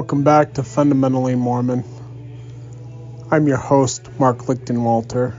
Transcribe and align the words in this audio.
Welcome 0.00 0.24
back 0.24 0.54
to 0.54 0.62
Fundamentally 0.62 1.34
Mormon. 1.34 1.84
I'm 3.30 3.46
your 3.46 3.58
host, 3.58 4.08
Mark 4.18 4.38
Lichtenwalter. 4.46 5.34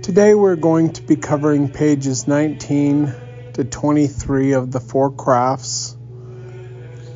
Today 0.00 0.32
we're 0.32 0.56
going 0.56 0.94
to 0.94 1.02
be 1.02 1.16
covering 1.16 1.68
pages 1.68 2.26
19 2.26 3.12
to 3.52 3.64
23 3.64 4.52
of 4.52 4.72
the 4.72 4.80
Four 4.80 5.10
Crafts. 5.10 5.94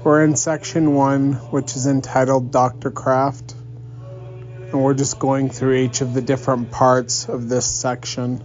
We're 0.05 0.25
in 0.25 0.37
section 0.37 0.93
1, 0.93 1.33
which 1.33 1.75
is 1.75 1.87
entitled 1.87 2.53
Dr. 2.53 2.91
Craft, 2.91 3.55
and 3.55 4.85
we're 4.85 4.93
just 4.93 5.19
going 5.19 5.49
through 5.49 5.77
each 5.77 6.03
of 6.03 6.13
the 6.13 6.21
different 6.21 6.71
parts 6.71 7.31
of 7.31 7.49
this 7.49 7.65
section. 7.65 8.45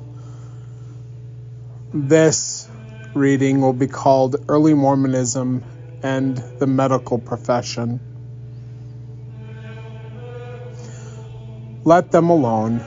This 1.93 2.69
reading 3.13 3.59
will 3.59 3.73
be 3.73 3.87
called 3.87 4.45
Early 4.47 4.73
Mormonism 4.73 5.65
and 6.03 6.37
the 6.59 6.67
medical 6.67 7.17
profession. 7.17 7.99
Let 11.83 12.11
them 12.11 12.29
alone. 12.29 12.83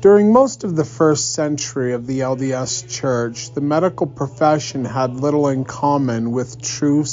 During 0.00 0.32
most 0.32 0.64
of 0.64 0.76
the 0.76 0.84
first 0.84 1.34
century 1.34 1.92
of 1.92 2.06
the 2.06 2.20
LDS 2.20 2.88
Church, 2.88 3.52
the 3.52 3.60
medical 3.60 4.06
profession 4.06 4.86
had 4.86 5.14
little 5.14 5.48
in 5.48 5.66
common 5.66 6.32
with 6.32 6.62
true, 6.62 7.04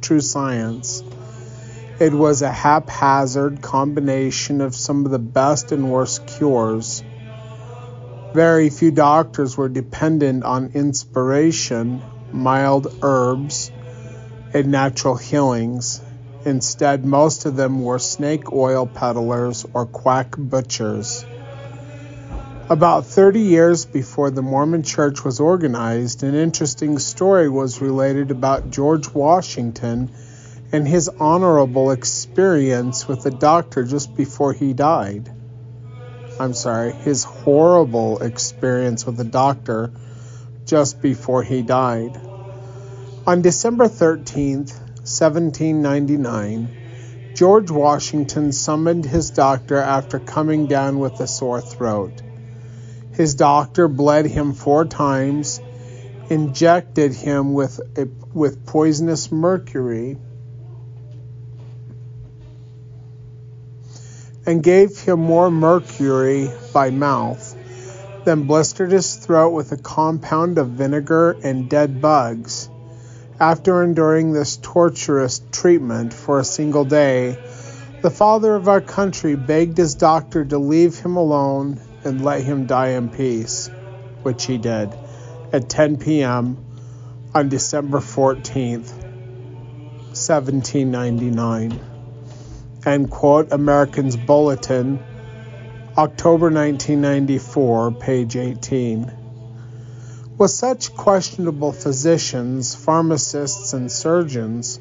true 0.00 0.20
science. 0.20 1.02
It 1.98 2.14
was 2.14 2.42
a 2.42 2.52
haphazard 2.52 3.62
combination 3.62 4.60
of 4.60 4.76
some 4.76 5.04
of 5.04 5.10
the 5.10 5.18
best 5.18 5.72
and 5.72 5.90
worst 5.90 6.24
cures. 6.28 7.02
Very 8.32 8.70
few 8.70 8.92
doctors 8.92 9.56
were 9.56 9.68
dependent 9.68 10.44
on 10.44 10.70
inspiration, 10.74 12.00
mild 12.32 12.96
herbs, 13.02 13.72
and 14.52 14.70
natural 14.70 15.16
healings. 15.16 16.00
Instead, 16.44 17.04
most 17.04 17.44
of 17.44 17.56
them 17.56 17.82
were 17.82 17.98
snake 17.98 18.52
oil 18.52 18.86
peddlers 18.86 19.66
or 19.74 19.86
quack 19.86 20.34
butchers. 20.38 21.24
About 22.70 23.06
30 23.06 23.40
years 23.40 23.84
before 23.84 24.30
the 24.30 24.42
Mormon 24.42 24.84
Church 24.84 25.24
was 25.24 25.40
organized, 25.40 26.22
an 26.22 26.34
interesting 26.34 26.98
story 26.98 27.48
was 27.48 27.80
related 27.80 28.30
about 28.30 28.70
George 28.70 29.08
Washington 29.08 30.10
and 30.72 30.86
his 30.86 31.08
honorable 31.08 31.90
experience 31.90 33.08
with 33.08 33.26
a 33.26 33.30
doctor 33.30 33.82
just 33.82 34.16
before 34.16 34.52
he 34.52 34.72
died. 34.72 35.28
I'm 36.38 36.54
sorry, 36.54 36.92
his 36.92 37.24
horrible 37.24 38.22
experience 38.22 39.04
with 39.04 39.18
a 39.20 39.24
doctor 39.24 39.92
just 40.64 41.02
before 41.02 41.42
he 41.42 41.62
died. 41.62 42.29
On 43.30 43.38
December 43.42 43.86
13, 43.86 44.56
1799, 44.56 46.68
George 47.36 47.70
Washington 47.70 48.50
summoned 48.50 49.04
his 49.04 49.30
doctor 49.30 49.76
after 49.76 50.18
coming 50.18 50.66
down 50.66 50.98
with 50.98 51.20
a 51.20 51.28
sore 51.28 51.60
throat. 51.60 52.22
His 53.12 53.36
doctor 53.36 53.86
bled 53.86 54.26
him 54.26 54.52
four 54.52 54.84
times, 54.84 55.60
injected 56.28 57.14
him 57.14 57.54
with, 57.54 57.78
a, 57.96 58.08
with 58.34 58.66
poisonous 58.66 59.30
mercury, 59.30 60.18
and 64.44 64.60
gave 64.60 64.98
him 64.98 65.20
more 65.20 65.52
mercury 65.52 66.50
by 66.72 66.90
mouth, 66.90 67.56
then 68.24 68.48
blistered 68.48 68.90
his 68.90 69.14
throat 69.14 69.50
with 69.50 69.70
a 69.70 69.76
compound 69.76 70.58
of 70.58 70.70
vinegar 70.70 71.36
and 71.44 71.70
dead 71.70 72.02
bugs. 72.02 72.68
After 73.40 73.82
enduring 73.82 74.32
this 74.32 74.58
torturous 74.58 75.40
treatment 75.50 76.12
for 76.12 76.38
a 76.38 76.44
single 76.44 76.84
day, 76.84 77.38
the 78.02 78.10
father 78.10 78.54
of 78.54 78.68
our 78.68 78.82
country 78.82 79.34
begged 79.34 79.78
his 79.78 79.94
doctor 79.94 80.44
to 80.44 80.58
leave 80.58 80.98
him 80.98 81.16
alone 81.16 81.80
and 82.04 82.22
let 82.22 82.42
him 82.42 82.66
die 82.66 82.88
in 82.88 83.08
peace, 83.08 83.70
which 84.22 84.44
he 84.44 84.58
did 84.58 84.94
at 85.54 85.70
10 85.70 85.96
p.m. 85.96 86.58
on 87.34 87.48
December 87.48 88.00
14th, 88.00 88.92
1799. 90.12 91.80
End 92.84 93.10
quote, 93.10 93.52
Americans 93.52 94.16
Bulletin, 94.18 95.02
October 95.96 96.50
1994, 96.50 97.92
page 97.92 98.36
18. 98.36 99.19
With 100.40 100.52
such 100.52 100.96
questionable 100.96 101.70
physicians, 101.70 102.74
pharmacists, 102.74 103.74
and 103.74 103.92
surgeons, 103.92 104.80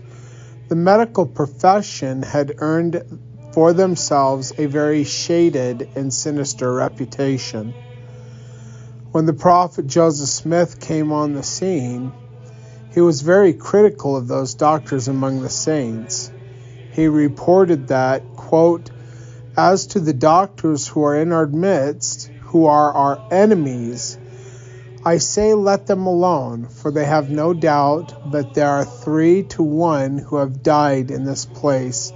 the 0.70 0.78
medical 0.78 1.26
profession 1.26 2.24
had 2.24 2.56
earned 2.60 3.04
for 3.52 3.74
themselves 3.74 4.54
a 4.58 4.68
very 4.68 5.04
shaded 5.04 5.90
and 5.98 6.14
sinister 6.14 6.74
reputation. 6.74 7.74
When 9.12 9.26
the 9.26 9.34
prophet 9.34 9.86
Joseph 9.86 10.30
Smith 10.30 10.80
came 10.80 11.12
on 11.12 11.34
the 11.34 11.44
scene, 11.44 12.14
he 12.94 13.02
was 13.02 13.22
very 13.22 13.52
critical 13.52 14.16
of 14.16 14.30
those 14.30 14.54
doctors 14.54 15.10
among 15.10 15.42
the 15.42 15.50
saints. 15.50 16.32
He 16.94 17.10
reported 17.10 17.90
that, 17.90 18.24
quote, 18.38 18.92
as 19.58 19.88
to 19.88 20.00
the 20.00 20.14
doctors 20.14 20.88
who 20.88 21.04
are 21.04 21.18
in 21.18 21.34
our 21.34 21.48
midst, 21.48 22.28
who 22.44 22.66
are 22.68 22.94
our 22.94 23.28
enemies, 23.30 24.18
I 25.06 25.18
say, 25.20 25.54
let 25.54 25.88
them 25.88 26.08
alone, 26.08 26.68
for 26.68 26.92
they 26.92 27.06
have 27.06 27.30
no 27.30 27.54
doubt 27.54 28.30
but 28.30 28.54
there 28.54 28.70
are 28.70 28.84
three 28.84 29.44
to 29.44 29.64
one 29.64 30.18
who 30.18 30.36
have 30.36 30.62
died 30.62 31.10
in 31.10 31.24
this 31.24 31.46
place, 31.46 32.12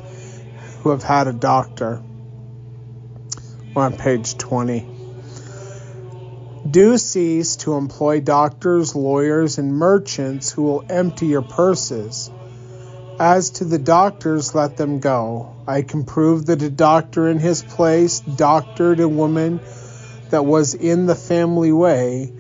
who 0.82 0.90
have 0.90 1.02
had 1.02 1.28
a 1.28 1.34
doctor. 1.34 2.04
We're 3.74 3.84
on 3.84 3.96
page 3.96 4.38
20. 4.38 4.86
Do 6.70 6.98
cease 6.98 7.56
to 7.58 7.76
employ 7.76 8.20
doctors, 8.20 8.96
lawyers, 8.96 9.58
and 9.58 9.74
merchants 9.74 10.52
who 10.52 10.64
will 10.64 10.86
empty 10.90 11.28
your 11.28 11.42
purses. 11.42 12.30
As 13.18 13.52
to 13.52 13.66
the 13.66 13.80
doctors, 13.80 14.54
let 14.54 14.76
them 14.76 15.00
go. 15.00 15.56
I 15.68 15.84
can 15.84 16.04
prove 16.04 16.48
that 16.48 16.62
a 16.62 16.70
doctor 16.70 17.30
in 17.30 17.40
his 17.40 17.64
place 17.64 18.20
doctored 18.20 19.00
a 19.00 19.08
woman 19.08 19.62
that 20.32 20.46
was 20.46 20.74
in 20.74 21.06
the 21.06 21.16
family 21.16 21.72
way 21.72 22.34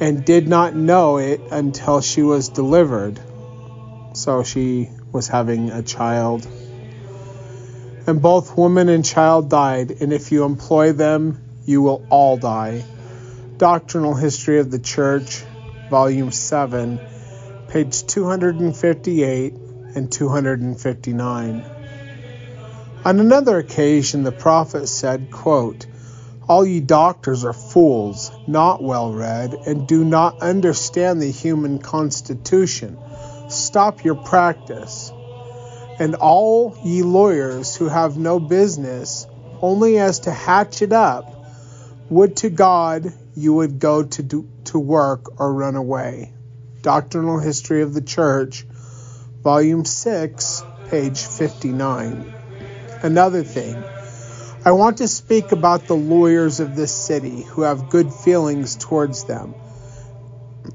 and 0.00 0.24
did 0.24 0.48
not 0.48 0.74
know 0.74 1.18
it 1.18 1.40
until 1.50 2.00
she 2.00 2.22
was 2.22 2.48
delivered. 2.48 3.20
So 4.14 4.42
she 4.42 4.90
was 5.12 5.28
having 5.28 5.70
a 5.70 5.82
child. 5.82 6.46
And 8.06 8.22
both 8.22 8.56
woman 8.56 8.88
and 8.88 9.04
child 9.04 9.50
died, 9.50 9.90
and 10.00 10.12
if 10.12 10.30
you 10.32 10.44
employ 10.44 10.92
them, 10.92 11.42
you 11.64 11.82
will 11.82 12.06
all 12.08 12.36
die. 12.36 12.84
Doctrinal 13.56 14.14
History 14.14 14.58
of 14.60 14.70
the 14.70 14.78
Church, 14.78 15.42
Volume 15.90 16.30
7, 16.30 17.00
page 17.68 18.06
258 18.06 19.54
and 19.94 20.12
259. 20.12 21.64
On 23.04 23.20
another 23.20 23.58
occasion, 23.58 24.24
the 24.24 24.32
prophet 24.32 24.88
said, 24.88 25.30
quote, 25.30 25.86
all 26.48 26.64
ye 26.64 26.80
doctors 26.80 27.44
are 27.44 27.52
fools, 27.52 28.30
not 28.46 28.82
well 28.82 29.12
read, 29.12 29.54
and 29.66 29.86
do 29.86 30.04
not 30.04 30.40
understand 30.40 31.20
the 31.20 31.30
human 31.30 31.78
constitution. 31.78 32.96
Stop 33.48 34.04
your 34.04 34.14
practice. 34.14 35.12
And 35.98 36.14
all 36.14 36.78
ye 36.84 37.02
lawyers 37.02 37.74
who 37.74 37.88
have 37.88 38.16
no 38.16 38.38
business, 38.38 39.26
only 39.60 39.98
as 39.98 40.20
to 40.20 40.30
hatch 40.30 40.82
it 40.82 40.92
up, 40.92 41.32
would 42.10 42.36
to 42.36 42.50
God 42.50 43.12
you 43.34 43.54
would 43.54 43.78
go 43.78 44.04
to, 44.04 44.22
do, 44.22 44.48
to 44.64 44.78
work 44.78 45.40
or 45.40 45.52
run 45.52 45.74
away. 45.74 46.32
Doctrinal 46.82 47.40
History 47.40 47.82
of 47.82 47.92
the 47.94 48.00
Church, 48.00 48.64
Volume 49.42 49.84
6, 49.84 50.62
page 50.88 51.20
59. 51.20 52.32
Another 53.02 53.42
thing, 53.42 53.82
I 54.66 54.72
want 54.72 54.98
to 54.98 55.06
speak 55.06 55.52
about 55.52 55.86
the 55.86 55.94
lawyers 55.94 56.58
of 56.58 56.74
this 56.74 56.92
city 56.92 57.42
who 57.42 57.62
have 57.62 57.88
good 57.88 58.12
feelings 58.12 58.74
towards 58.74 59.22
them. 59.22 59.54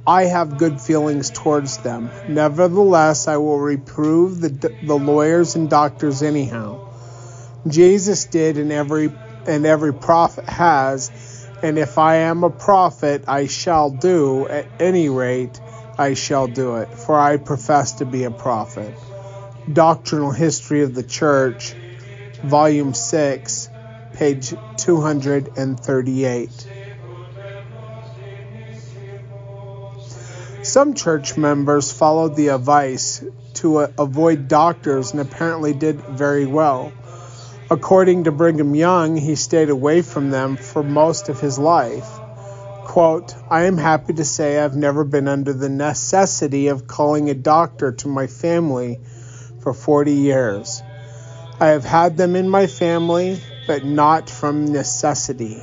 I 0.07 0.23
have 0.27 0.57
good 0.57 0.79
feelings 0.79 1.29
towards 1.29 1.75
them. 1.79 2.09
Nevertheless, 2.29 3.27
I 3.27 3.35
will 3.35 3.59
reprove 3.59 4.39
the, 4.39 4.73
the 4.81 4.97
lawyers 4.97 5.57
and 5.57 5.69
doctors 5.69 6.23
anyhow. 6.23 6.79
Jesus 7.67 8.23
did, 8.23 8.57
and 8.57 8.71
every 8.71 9.11
and 9.45 9.65
every 9.65 9.93
prophet 9.93 10.47
has. 10.47 11.11
And 11.61 11.77
if 11.77 11.97
I 11.97 12.15
am 12.15 12.45
a 12.45 12.49
prophet, 12.49 13.25
I 13.27 13.47
shall 13.47 13.89
do. 13.89 14.47
At 14.47 14.67
any 14.79 15.09
rate, 15.09 15.59
I 15.99 16.13
shall 16.13 16.47
do 16.47 16.77
it, 16.77 16.87
for 16.93 17.19
I 17.19 17.35
profess 17.35 17.91
to 17.95 18.05
be 18.05 18.23
a 18.23 18.31
prophet. 18.31 18.93
Doctrinal 19.71 20.31
History 20.31 20.81
of 20.83 20.95
the 20.95 21.03
Church, 21.03 21.73
Volume 22.41 22.93
6, 22.93 23.67
page 24.21 24.53
238. 24.77 26.67
Some 30.61 30.93
church 30.93 31.37
members 31.37 31.91
followed 31.91 32.35
the 32.35 32.49
advice 32.49 33.25
to 33.55 33.77
uh, 33.77 33.87
avoid 33.97 34.47
doctors 34.47 35.13
and 35.13 35.21
apparently 35.21 35.73
did 35.73 35.99
very 36.01 36.45
well. 36.45 36.93
According 37.71 38.25
to 38.25 38.31
Brigham 38.31 38.75
Young, 38.75 39.17
he 39.17 39.33
stayed 39.33 39.71
away 39.71 40.03
from 40.03 40.29
them 40.29 40.55
for 40.55 40.83
most 40.83 41.29
of 41.29 41.39
his 41.39 41.57
life. 41.57 42.07
Quote, 42.85 43.33
I 43.49 43.63
am 43.63 43.79
happy 43.79 44.13
to 44.13 44.23
say 44.23 44.59
I've 44.59 44.75
never 44.75 45.03
been 45.03 45.27
under 45.27 45.53
the 45.53 45.69
necessity 45.69 46.67
of 46.67 46.85
calling 46.85 47.31
a 47.31 47.33
doctor 47.33 47.93
to 47.93 48.07
my 48.07 48.27
family 48.27 48.99
for 49.61 49.73
40 49.73 50.13
years. 50.13 50.83
I 51.59 51.69
have 51.69 51.85
had 51.85 52.17
them 52.17 52.35
in 52.35 52.47
my 52.47 52.67
family, 52.67 53.41
but 53.67 53.85
not 53.85 54.29
from 54.29 54.71
necessity. 54.71 55.61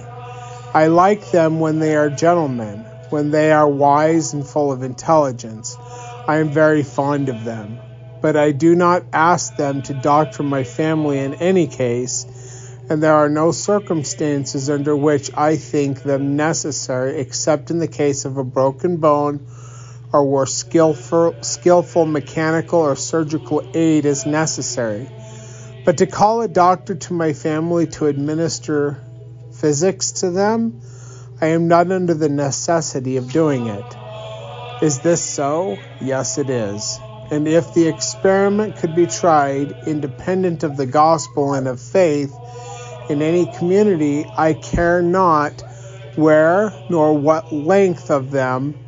I 0.74 0.86
like 0.88 1.30
them 1.30 1.60
when 1.60 1.78
they 1.78 1.96
are 1.96 2.10
gentlemen, 2.10 2.84
when 3.10 3.30
they 3.30 3.52
are 3.52 3.68
wise 3.68 4.34
and 4.34 4.46
full 4.46 4.70
of 4.70 4.82
intelligence. 4.82 5.76
I 6.26 6.36
am 6.36 6.50
very 6.50 6.82
fond 6.82 7.28
of 7.28 7.44
them, 7.44 7.78
but 8.20 8.36
I 8.36 8.52
do 8.52 8.74
not 8.74 9.04
ask 9.12 9.56
them 9.56 9.82
to 9.82 9.94
doctor 9.94 10.42
my 10.42 10.64
family 10.64 11.18
in 11.18 11.34
any 11.34 11.66
case, 11.66 12.26
and 12.90 13.02
there 13.02 13.14
are 13.14 13.28
no 13.28 13.50
circumstances 13.50 14.68
under 14.68 14.96
which 14.96 15.30
I 15.34 15.56
think 15.56 16.02
them 16.02 16.36
necessary 16.36 17.18
except 17.20 17.70
in 17.70 17.78
the 17.78 17.88
case 17.88 18.24
of 18.24 18.36
a 18.36 18.44
broken 18.44 18.98
bone 18.98 19.46
or 20.12 20.24
where 20.24 20.46
skillful, 20.46 21.36
skillful 21.42 22.06
mechanical 22.06 22.80
or 22.80 22.96
surgical 22.96 23.68
aid 23.74 24.04
is 24.04 24.24
necessary. 24.24 25.08
But 25.88 25.96
to 25.96 26.06
call 26.06 26.42
a 26.42 26.48
doctor 26.48 26.96
to 26.96 27.14
my 27.14 27.32
family 27.32 27.86
to 27.86 28.08
administer 28.08 29.02
physics 29.54 30.12
to 30.20 30.30
them, 30.30 30.82
I 31.40 31.46
am 31.46 31.66
not 31.66 31.90
under 31.90 32.12
the 32.12 32.28
necessity 32.28 33.16
of 33.16 33.32
doing 33.32 33.68
it. 33.68 33.96
Is 34.82 34.98
this 34.98 35.22
so? 35.22 35.78
Yes, 35.98 36.36
it 36.36 36.50
is. 36.50 37.00
And 37.30 37.48
if 37.48 37.72
the 37.72 37.88
experiment 37.88 38.76
could 38.76 38.94
be 38.94 39.06
tried, 39.06 39.74
independent 39.86 40.62
of 40.62 40.76
the 40.76 40.84
gospel 40.84 41.54
and 41.54 41.66
of 41.66 41.80
faith, 41.80 42.34
in 43.08 43.22
any 43.22 43.50
community, 43.56 44.26
I 44.36 44.52
care 44.52 45.00
not 45.00 45.62
where 46.16 46.70
nor 46.90 47.18
what 47.18 47.50
length 47.50 48.10
of 48.10 48.30
them, 48.30 48.78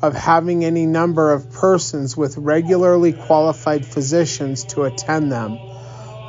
of 0.00 0.14
having 0.14 0.64
any 0.64 0.86
number 0.86 1.32
of 1.32 1.52
persons 1.52 2.16
with 2.16 2.38
regularly 2.38 3.12
qualified 3.12 3.84
physicians 3.84 4.64
to 4.64 4.84
attend 4.84 5.30
them. 5.30 5.58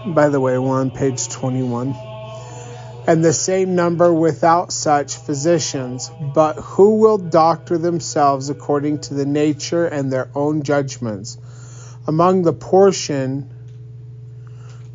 By 0.05 0.29
the 0.29 0.39
way, 0.39 0.57
we're 0.57 0.79
on 0.79 0.91
page 0.91 1.27
21 1.29 1.95
and 3.07 3.23
the 3.23 3.31
same 3.31 3.73
number 3.73 4.13
without 4.13 4.73
such 4.73 5.15
physicians, 5.15 6.11
but 6.35 6.57
who 6.57 6.99
will 6.99 7.17
doctor 7.17 7.77
themselves 7.77 8.49
according 8.49 8.99
to 8.99 9.13
the 9.13 9.25
nature 9.25 9.85
and 9.85 10.11
their 10.11 10.29
own 10.35 10.61
judgments. 10.61 11.37
Among 12.05 12.41
the 12.41 12.51
portion 12.51 13.49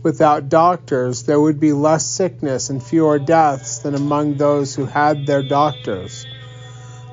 without 0.03 0.51
doctors, 0.51 1.23
there 1.23 1.41
would 1.41 1.59
be 1.59 1.73
less 1.73 2.05
sickness 2.05 2.69
and 2.69 2.83
fewer 2.83 3.19
deaths 3.19 3.79
than 3.79 3.95
among 3.95 4.37
those 4.37 4.75
who 4.75 4.85
had 4.85 5.27
their 5.27 5.43
doctors. 5.43 6.27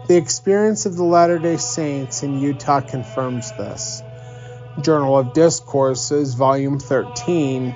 The 0.08 0.18
experience 0.18 0.86
of 0.86 0.98
the 0.98 1.04
Latter 1.04 1.40
day 1.40 1.58
Saints 1.58 2.24
in 2.24 2.42
Utah 2.42 2.82
confirms 2.82 3.52
this. 3.54 4.04
Journal 4.84 5.18
of 5.18 5.34
Discourses, 5.34 6.34
Volume 6.34 6.80
13 6.80 7.76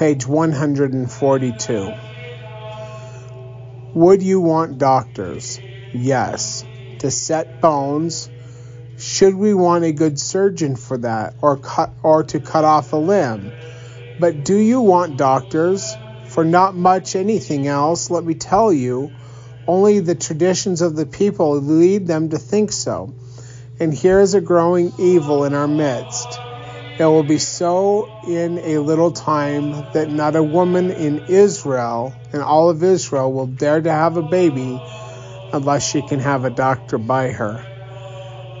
page 0.00 0.26
142. 0.26 1.92
Would 3.94 4.22
you 4.22 4.40
want 4.40 4.78
doctors? 4.78 5.60
Yes. 5.92 6.64
To 7.00 7.10
set 7.10 7.60
bones? 7.60 8.30
Should 8.96 9.34
we 9.34 9.52
want 9.52 9.84
a 9.84 9.92
good 9.92 10.18
surgeon 10.18 10.76
for 10.76 10.96
that 10.98 11.34
or 11.42 11.58
cut 11.58 11.90
or 12.02 12.22
to 12.24 12.40
cut 12.40 12.64
off 12.64 12.94
a 12.94 12.96
limb? 12.96 13.52
But 14.18 14.42
do 14.44 14.56
you 14.56 14.80
want 14.80 15.18
doctors? 15.18 15.94
For 16.28 16.44
not 16.44 16.74
much 16.74 17.14
anything 17.14 17.66
else, 17.66 18.08
let 18.08 18.24
me 18.24 18.34
tell 18.34 18.72
you, 18.72 19.10
only 19.66 20.00
the 20.00 20.14
traditions 20.14 20.80
of 20.80 20.96
the 20.96 21.04
people 21.04 21.60
lead 21.60 22.06
them 22.06 22.30
to 22.30 22.38
think 22.38 22.72
so. 22.72 23.12
And 23.80 23.94
here 23.94 24.20
is 24.20 24.34
a 24.34 24.42
growing 24.42 24.92
evil 24.98 25.44
in 25.44 25.54
our 25.54 25.66
midst. 25.66 26.38
It 26.98 27.06
will 27.06 27.22
be 27.22 27.38
so 27.38 28.10
in 28.26 28.58
a 28.58 28.76
little 28.76 29.10
time 29.10 29.70
that 29.94 30.10
not 30.10 30.36
a 30.36 30.42
woman 30.42 30.90
in 30.90 31.24
Israel, 31.28 32.14
in 32.34 32.42
all 32.42 32.68
of 32.68 32.82
Israel, 32.82 33.32
will 33.32 33.46
dare 33.46 33.80
to 33.80 33.90
have 33.90 34.18
a 34.18 34.22
baby 34.22 34.78
unless 35.54 35.90
she 35.90 36.02
can 36.02 36.20
have 36.20 36.44
a 36.44 36.50
doctor 36.50 36.98
by 36.98 37.28
her. 37.32 37.64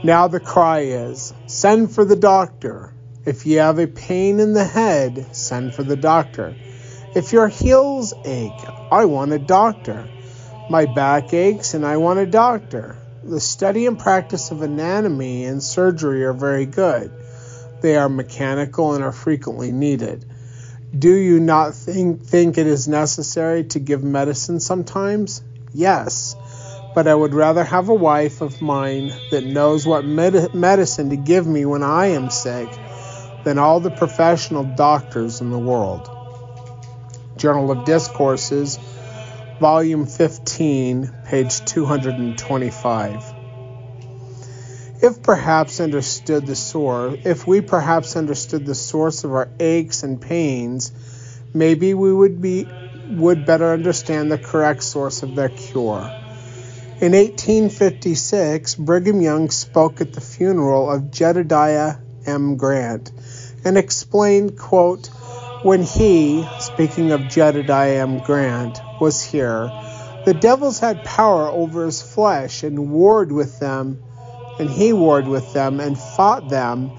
Now 0.02 0.28
the 0.28 0.40
cry 0.40 0.80
is 0.80 1.34
send 1.46 1.92
for 1.94 2.06
the 2.06 2.16
doctor. 2.16 2.94
If 3.26 3.44
you 3.44 3.58
have 3.58 3.78
a 3.78 3.86
pain 3.86 4.40
in 4.40 4.54
the 4.54 4.64
head, 4.64 5.36
send 5.36 5.74
for 5.74 5.82
the 5.82 5.96
doctor. 5.96 6.56
If 7.14 7.34
your 7.34 7.48
heels 7.48 8.14
ache, 8.24 8.64
I 8.90 9.04
want 9.04 9.32
a 9.32 9.38
doctor. 9.38 10.08
My 10.70 10.86
back 10.86 11.34
aches 11.34 11.74
and 11.74 11.84
I 11.84 11.98
want 11.98 12.20
a 12.20 12.26
doctor. 12.26 12.96
The 13.22 13.40
study 13.40 13.86
and 13.86 13.98
practice 13.98 14.50
of 14.50 14.62
anatomy 14.62 15.44
and 15.44 15.62
surgery 15.62 16.24
are 16.24 16.32
very 16.32 16.64
good. 16.64 17.12
They 17.82 17.96
are 17.96 18.08
mechanical 18.08 18.94
and 18.94 19.04
are 19.04 19.12
frequently 19.12 19.72
needed. 19.72 20.24
Do 20.98 21.12
you 21.14 21.38
not 21.38 21.74
think, 21.74 22.22
think 22.22 22.56
it 22.56 22.66
is 22.66 22.88
necessary 22.88 23.64
to 23.64 23.78
give 23.78 24.02
medicine 24.02 24.58
sometimes? 24.58 25.42
Yes, 25.74 26.34
but 26.94 27.06
I 27.06 27.14
would 27.14 27.34
rather 27.34 27.62
have 27.62 27.90
a 27.90 27.94
wife 27.94 28.40
of 28.40 28.62
mine 28.62 29.12
that 29.30 29.44
knows 29.44 29.86
what 29.86 30.04
med- 30.04 30.54
medicine 30.54 31.10
to 31.10 31.16
give 31.16 31.46
me 31.46 31.66
when 31.66 31.82
I 31.82 32.06
am 32.06 32.30
sick 32.30 32.68
than 33.44 33.58
all 33.58 33.80
the 33.80 33.90
professional 33.90 34.64
doctors 34.64 35.42
in 35.42 35.50
the 35.50 35.58
world. 35.58 36.08
Journal 37.36 37.70
of 37.70 37.84
Discourses, 37.84 38.78
Volume 39.60 40.06
15, 40.06 41.19
page 41.30 41.64
225 41.64 43.34
if 45.02 45.22
perhaps 45.22 45.80
understood 45.80 46.46
the 46.46 46.54
source, 46.54 47.18
if 47.24 47.46
we 47.46 47.60
perhaps 47.62 48.16
understood 48.16 48.66
the 48.66 48.74
source 48.74 49.24
of 49.24 49.32
our 49.32 49.48
aches 49.58 50.02
and 50.02 50.20
pains, 50.20 50.92
maybe 51.54 51.94
we 51.94 52.12
would 52.12 52.42
be 52.42 52.68
would 53.08 53.46
better 53.46 53.72
understand 53.72 54.30
the 54.30 54.38
correct 54.38 54.82
source 54.82 55.22
of 55.22 55.34
their 55.34 55.48
cure. 55.48 56.02
In 57.00 57.12
1856, 57.12 58.74
Brigham 58.74 59.20
Young 59.20 59.50
spoke 59.50 60.00
at 60.00 60.12
the 60.12 60.20
funeral 60.20 60.90
of 60.90 61.10
Jedediah 61.10 61.96
M. 62.26 62.56
Grant 62.56 63.10
and 63.64 63.78
explained, 63.78 64.58
quote, 64.58 65.06
when 65.62 65.82
he, 65.82 66.46
speaking 66.60 67.10
of 67.12 67.22
Jedediah 67.22 68.02
M. 68.02 68.18
Grant, 68.18 68.78
was 69.00 69.22
here, 69.22 69.70
the 70.24 70.34
devils 70.34 70.78
had 70.78 71.04
power 71.04 71.48
over 71.48 71.86
his 71.86 72.02
flesh 72.02 72.62
and 72.62 72.90
warred 72.90 73.32
with 73.32 73.58
them 73.58 74.02
and 74.60 74.68
he 74.68 74.92
warred 74.92 75.26
with 75.26 75.54
them 75.54 75.80
and 75.80 75.98
fought 75.98 76.50
them 76.50 76.92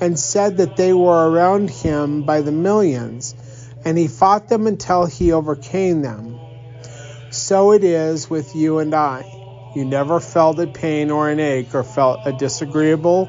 and 0.00 0.18
said 0.18 0.56
that 0.56 0.76
they 0.76 0.92
were 0.92 1.30
around 1.30 1.70
him 1.70 2.22
by 2.22 2.40
the 2.40 2.52
millions, 2.52 3.34
and 3.84 3.96
he 3.96 4.08
fought 4.08 4.48
them 4.48 4.66
until 4.66 5.06
he 5.06 5.32
overcame 5.32 6.02
them. 6.02 6.38
So 7.30 7.72
it 7.72 7.84
is 7.84 8.28
with 8.28 8.56
you 8.56 8.80
and 8.80 8.92
I. 8.94 9.24
You 9.76 9.84
never 9.84 10.20
felt 10.20 10.58
a 10.58 10.66
pain 10.66 11.10
or 11.10 11.30
an 11.30 11.40
ache 11.40 11.74
or 11.74 11.84
felt 11.84 12.20
a 12.26 12.32
disagreeable 12.32 13.28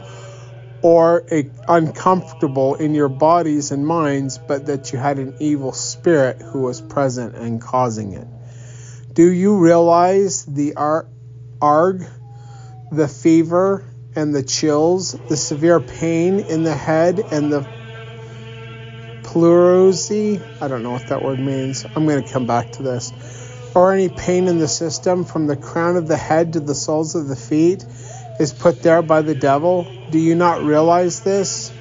or 0.82 1.24
a 1.32 1.50
uncomfortable 1.68 2.76
in 2.76 2.94
your 2.94 3.10
bodies 3.10 3.72
and 3.72 3.86
minds, 3.86 4.38
but 4.38 4.66
that 4.68 4.92
you 4.94 5.00
had 5.00 5.18
an 5.18 5.36
evil 5.40 5.72
spirit 5.72 6.42
who 6.42 6.62
was 6.62 6.82
present 6.82 7.36
and 7.36 7.62
causing 7.62 8.14
it. 8.14 8.28
Do 9.16 9.32
you 9.32 9.58
realize 9.58 10.46
the 10.46 10.76
arg 10.76 12.06
the 12.92 13.08
fever 13.08 13.84
and 14.14 14.36
the 14.36 14.44
chills, 14.44 15.14
the 15.30 15.38
severe 15.38 15.80
pain 15.80 16.40
in 16.40 16.64
the 16.64 16.76
head 16.76 17.20
and 17.32 17.52
the 17.52 17.62
pleurisy. 19.24 20.42
I 20.62 20.68
don't 20.68 20.84
know 20.84 20.92
what 20.92 21.08
that 21.08 21.22
word 21.22 21.40
means. 21.40 21.86
I'm 21.96 22.06
going 22.06 22.24
to 22.24 22.32
come 22.32 22.46
back 22.46 22.74
to 22.74 22.84
this. 22.84 23.12
Or 23.74 23.94
any 23.94 24.10
pain 24.10 24.48
in 24.48 24.58
the 24.58 24.68
system 24.68 25.24
from 25.24 25.48
the 25.48 25.56
crown 25.56 25.96
of 25.96 26.08
the 26.08 26.18
head 26.18 26.54
to 26.54 26.60
the 26.60 26.76
soles 26.76 27.16
of 27.16 27.28
the 27.30 27.36
feet 27.38 27.86
is 28.40 28.54
put 28.54 28.84
there 28.84 29.02
by 29.02 29.22
the 29.22 29.36
devil. 29.36 29.88
Do 30.12 30.20
you 30.20 30.36
not 30.36 30.62
realize 30.62 31.22
this? 31.22 31.74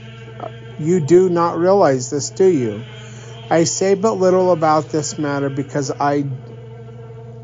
You 0.79 1.01
do 1.01 1.29
not 1.29 1.59
realize 1.59 2.11
this, 2.11 2.31
do 2.31 2.47
you? 2.47 2.85
I 3.51 3.65
say 3.65 3.95
but 3.95 4.15
little 4.15 4.53
about 4.53 4.91
this 4.91 5.19
matter 5.19 5.51
because 5.51 5.91
I 5.91 6.23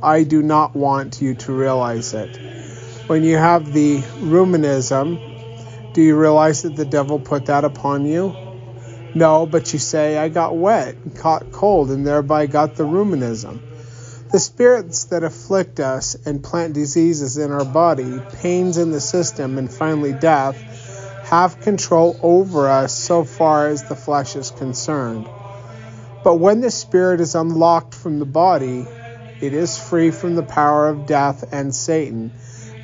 I 0.02 0.24
do 0.24 0.42
not 0.42 0.74
want 0.74 1.20
you 1.20 1.34
to 1.34 1.52
realize 1.52 2.14
it 2.14 2.38
when 3.10 3.24
you 3.24 3.36
have 3.36 3.72
the 3.72 3.98
ruminism, 4.22 5.18
do 5.94 6.00
you 6.00 6.16
realize 6.16 6.62
that 6.62 6.76
the 6.76 6.84
devil 6.84 7.18
put 7.18 7.46
that 7.46 7.64
upon 7.64 8.06
you? 8.06 8.32
No, 9.16 9.46
but 9.46 9.72
you 9.72 9.80
say, 9.80 10.16
I 10.16 10.28
got 10.28 10.56
wet, 10.56 10.94
and 10.94 11.18
caught 11.18 11.50
cold, 11.50 11.90
and 11.90 12.06
thereby 12.06 12.46
got 12.46 12.76
the 12.76 12.84
ruminism. 12.84 13.58
The 14.30 14.38
spirits 14.38 15.06
that 15.06 15.24
afflict 15.24 15.80
us 15.80 16.14
and 16.24 16.40
plant 16.40 16.74
diseases 16.74 17.36
in 17.36 17.50
our 17.50 17.64
body, 17.64 18.20
pains 18.34 18.78
in 18.78 18.92
the 18.92 19.00
system, 19.00 19.58
and 19.58 19.68
finally 19.68 20.12
death, 20.12 20.54
have 21.24 21.60
control 21.62 22.16
over 22.22 22.70
us 22.70 22.96
so 22.96 23.24
far 23.24 23.66
as 23.66 23.88
the 23.88 23.96
flesh 23.96 24.36
is 24.36 24.52
concerned. 24.52 25.28
But 26.22 26.36
when 26.36 26.60
the 26.60 26.70
spirit 26.70 27.20
is 27.20 27.34
unlocked 27.34 27.96
from 27.96 28.20
the 28.20 28.24
body, 28.24 28.86
it 29.40 29.54
is 29.54 29.78
free 29.78 30.10
from 30.10 30.34
the 30.34 30.42
power 30.42 30.88
of 30.88 31.06
death 31.06 31.52
and 31.52 31.74
Satan. 31.74 32.32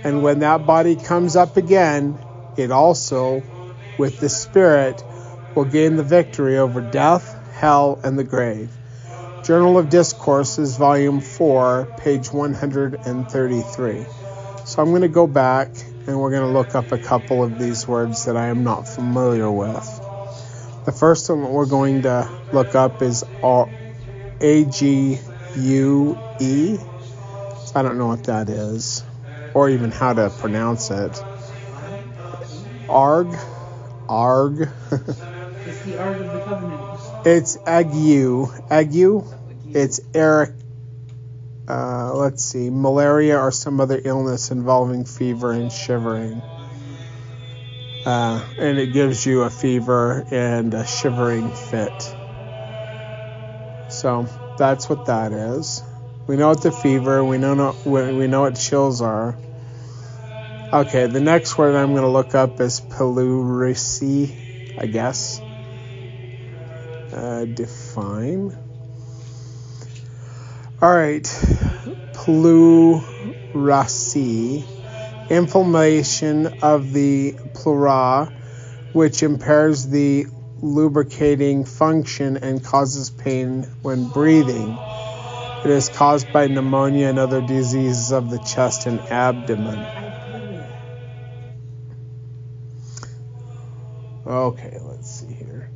And 0.04 0.22
when 0.22 0.38
that 0.40 0.66
body 0.66 0.96
comes 0.96 1.36
up 1.36 1.56
again, 1.56 2.18
it 2.56 2.70
also, 2.70 3.42
with 3.98 4.20
the 4.20 4.28
spirit, 4.28 5.02
will 5.54 5.64
gain 5.64 5.96
the 5.96 6.02
victory 6.02 6.58
over 6.58 6.80
death, 6.80 7.34
hell, 7.54 7.98
and 8.02 8.18
the 8.18 8.24
grave. 8.24 8.70
Journal 9.42 9.78
of 9.78 9.88
Discourses, 9.88 10.76
Volume 10.76 11.20
4, 11.20 11.94
page 11.98 12.32
133. 12.32 14.06
So 14.64 14.82
I'm 14.82 14.90
going 14.90 15.02
to 15.02 15.08
go 15.08 15.26
back 15.26 15.68
and 16.06 16.20
we're 16.20 16.30
going 16.30 16.42
to 16.42 16.48
look 16.48 16.74
up 16.74 16.92
a 16.92 16.98
couple 16.98 17.42
of 17.44 17.58
these 17.58 17.86
words 17.86 18.24
that 18.24 18.36
I 18.36 18.46
am 18.46 18.64
not 18.64 18.88
familiar 18.88 19.50
with. 19.50 19.84
The 20.84 20.92
first 20.92 21.28
one 21.28 21.42
we're 21.42 21.66
going 21.66 22.02
to 22.02 22.28
look 22.52 22.74
up 22.74 23.02
is 23.02 23.24
A 23.42 24.64
G 24.64 25.18
U 25.56 26.18
E. 26.38 26.78
I 27.74 27.82
don't 27.82 27.98
know 27.98 28.06
what 28.06 28.24
that 28.24 28.48
is, 28.48 29.04
or 29.54 29.68
even 29.70 29.90
how 29.90 30.12
to 30.12 30.30
pronounce 30.30 30.90
it. 30.90 31.24
Arg, 32.88 33.34
Arg. 34.08 34.68
it's 34.90 35.82
the 35.82 35.98
Ark 35.98 36.20
of 36.20 36.32
the 36.32 36.40
Covenant. 36.40 36.80
It's 37.24 37.58
ague, 37.66 38.48
ague. 38.70 39.24
It's 39.74 40.00
Eric 40.14 40.52
uh, 41.68 42.14
let's 42.14 42.44
see, 42.44 42.70
malaria 42.70 43.38
or 43.38 43.50
some 43.50 43.80
other 43.80 44.00
illness 44.04 44.50
involving 44.50 45.04
fever 45.04 45.52
and 45.52 45.72
shivering. 45.72 46.40
Uh, 48.04 48.44
and 48.58 48.78
it 48.78 48.92
gives 48.92 49.26
you 49.26 49.42
a 49.42 49.50
fever 49.50 50.24
and 50.30 50.72
a 50.74 50.86
shivering 50.86 51.50
fit. 51.50 52.14
So 53.88 54.28
that's 54.58 54.88
what 54.88 55.06
that 55.06 55.32
is. 55.32 55.82
We 56.26 56.36
know 56.36 56.48
what 56.48 56.62
the 56.62 56.72
fever. 56.72 57.24
We 57.24 57.38
know 57.38 57.76
we 57.84 58.26
know 58.26 58.42
what 58.42 58.56
chills 58.56 59.00
are. 59.00 59.36
Okay, 60.72 61.06
the 61.06 61.20
next 61.20 61.56
word 61.56 61.76
I'm 61.76 61.92
going 61.92 62.02
to 62.02 62.08
look 62.08 62.34
up 62.34 62.60
is 62.60 62.80
pleurisy, 62.80 64.76
I 64.78 64.86
guess. 64.86 65.40
Uh, 67.12 67.44
define. 67.44 68.56
All 70.82 70.92
right, 70.92 71.22
pleurisy, 72.12 73.04
inflammation 75.30 76.46
of 76.62 76.92
the 76.92 77.36
pleura, 77.54 78.32
which 78.92 79.22
impairs 79.22 79.86
the 79.86 80.26
lubricating 80.62 81.64
function 81.64 82.38
and 82.38 82.64
causes 82.64 83.10
pain 83.10 83.64
when 83.82 84.08
breathing. 84.08 84.76
It 85.64 85.70
is 85.70 85.88
caused 85.88 86.32
by 86.32 86.46
pneumonia 86.46 87.08
and 87.08 87.18
other 87.18 87.40
diseases 87.40 88.12
of 88.12 88.30
the 88.30 88.38
chest 88.38 88.86
and 88.86 89.00
abdomen. 89.00 89.84
Okay, 94.26 94.78
let's 94.82 95.20
see 95.20 95.32
here. 95.32 95.70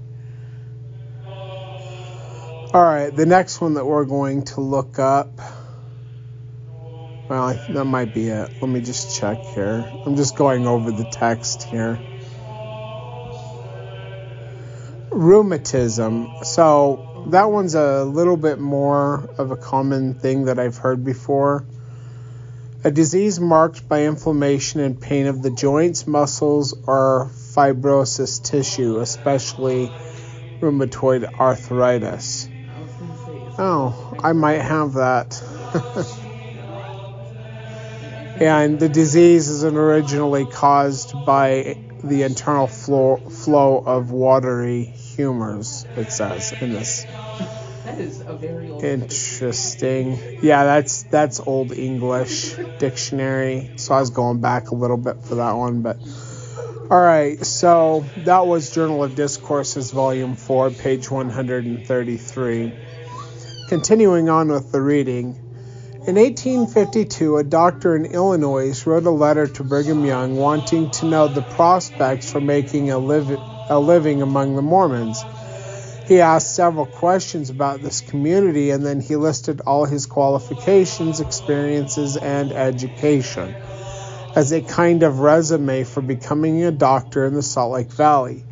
All 2.73 2.85
right, 2.85 3.15
the 3.15 3.27
next 3.27 3.61
one 3.61 3.75
that 3.75 3.85
we're 3.85 4.05
going 4.05 4.45
to 4.45 4.61
look 4.61 4.99
up. 4.99 5.41
Well, 7.29 7.55
that 7.71 7.85
might 7.85 8.13
be 8.13 8.29
it. 8.29 8.51
Let 8.61 8.69
me 8.69 8.81
just 8.81 9.17
check 9.19 9.39
here. 9.55 9.89
I'm 10.05 10.17
just 10.17 10.37
going 10.37 10.67
over 10.67 10.91
the 10.91 11.05
text 11.05 11.63
here. 11.65 11.99
Rheumatism. 15.13 16.45
So, 16.45 17.11
that 17.29 17.51
one's 17.51 17.75
a 17.75 18.05
little 18.05 18.37
bit 18.37 18.59
more 18.59 19.29
of 19.39 19.51
a 19.51 19.57
common 19.57 20.15
thing 20.15 20.45
that 20.45 20.59
I've 20.59 20.77
heard 20.77 21.05
before. 21.05 21.65
A 22.83 22.91
disease 22.91 23.39
marked 23.39 23.89
by 23.89 24.05
inflammation 24.05 24.81
and 24.81 24.99
pain 24.99 25.27
of 25.27 25.43
the 25.43 25.51
joints, 25.51 26.07
muscles, 26.07 26.75
or 26.87 27.31
fibrous 27.55 28.39
tissue, 28.39 29.01
especially 29.01 29.93
rheumatoid 30.61 31.39
arthritis. 31.39 32.49
Oh, 33.59 34.17
I 34.23 34.33
might 34.33 34.63
have 34.63 34.95
that. 34.95 35.43
and 38.41 38.81
the 38.81 38.89
disease 38.89 39.49
is 39.49 39.65
originally 39.65 40.47
caused 40.47 41.13
by 41.27 41.77
the 42.03 42.23
internal 42.23 42.67
flow, 42.67 43.17
flow 43.17 43.79
of 43.79 44.11
watery 44.11 44.95
humors, 45.21 45.87
it 45.97 46.11
says 46.11 46.55
in 46.63 46.73
this. 46.73 47.05
That 47.85 47.99
is 47.99 48.23
a 48.27 48.35
very 48.37 48.71
old 48.71 48.83
Interesting. 48.83 50.19
Yeah, 50.43 50.65
that's 50.65 51.03
that's 51.05 51.41
old 51.41 51.73
English 51.73 52.55
dictionary. 52.79 53.71
So 53.77 53.95
I 53.95 54.01
was 54.01 54.09
going 54.11 54.41
back 54.41 54.71
a 54.71 54.75
little 54.75 54.97
bit 54.97 55.23
for 55.23 55.35
that 55.35 55.53
one, 55.53 55.83
but 55.83 55.99
all 56.91 57.01
right. 57.01 57.45
So 57.45 58.07
that 58.25 58.47
was 58.47 58.71
Journal 58.75 59.05
of 59.05 59.15
Discourses, 59.15 59.91
Volume 59.91 60.37
Four, 60.37 60.71
page 60.71 61.11
133. 61.11 62.73
Continuing 63.69 64.31
on 64.31 64.49
with 64.49 64.73
the 64.73 64.81
reading. 64.81 65.37
In 66.07 66.17
1852, 66.17 67.37
a 67.37 67.45
doctor 67.45 67.95
in 67.95 68.07
Illinois 68.07 68.87
wrote 68.87 69.05
a 69.05 69.11
letter 69.11 69.47
to 69.47 69.65
Brigham 69.65 70.03
Young 70.07 70.35
wanting 70.35 70.91
to 70.93 71.07
know 71.07 71.29
the 71.29 71.43
prospects 71.43 72.33
for 72.33 72.41
making 72.41 72.91
a, 72.91 72.99
liv- 72.99 73.39
a 73.71 73.81
living 73.81 74.21
among 74.21 74.57
the 74.57 74.63
Mormons. 74.63 75.25
He 76.07 76.21
asked 76.21 76.55
several 76.55 76.87
questions 76.87 77.49
about 77.49 77.81
this 77.81 78.03
community 78.03 78.71
and 78.71 78.85
then 78.85 79.01
he 79.01 79.17
listed 79.17 79.63
all 79.63 79.87
his 79.87 80.07
qualifications, 80.07 81.21
experiences, 81.21 82.17
and 82.17 82.53
education 82.53 83.55
as 84.35 84.53
a 84.53 84.61
kind 84.61 85.03
of 85.03 85.21
resume 85.21 85.85
for 85.85 86.01
becoming 86.03 86.63
a 86.65 86.71
doctor 86.71 87.25
in 87.25 87.35
the 87.35 87.43
Salt 87.43 87.73
Lake 87.73 87.93
Valley. 87.93 88.45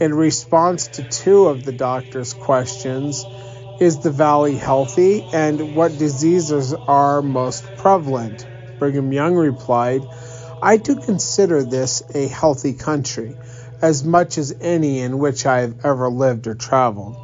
In 0.00 0.14
response 0.14 0.88
to 0.88 1.08
two 1.08 1.46
of 1.46 1.64
the 1.64 1.72
doctor's 1.72 2.34
questions, 2.34 3.24
is 3.80 4.00
the 4.00 4.10
valley 4.10 4.56
healthy 4.56 5.24
and 5.32 5.76
what 5.76 5.96
diseases 5.98 6.74
are 6.74 7.22
most 7.22 7.64
prevalent? 7.76 8.46
Brigham 8.78 9.12
Young 9.12 9.34
replied, 9.34 10.02
I 10.60 10.76
do 10.76 10.96
consider 10.96 11.62
this 11.62 12.02
a 12.14 12.26
healthy 12.26 12.72
country, 12.72 13.36
as 13.80 14.04
much 14.04 14.38
as 14.38 14.54
any 14.60 15.00
in 15.00 15.18
which 15.18 15.46
I 15.46 15.60
have 15.60 15.84
ever 15.84 16.08
lived 16.08 16.46
or 16.46 16.54
traveled. 16.54 17.16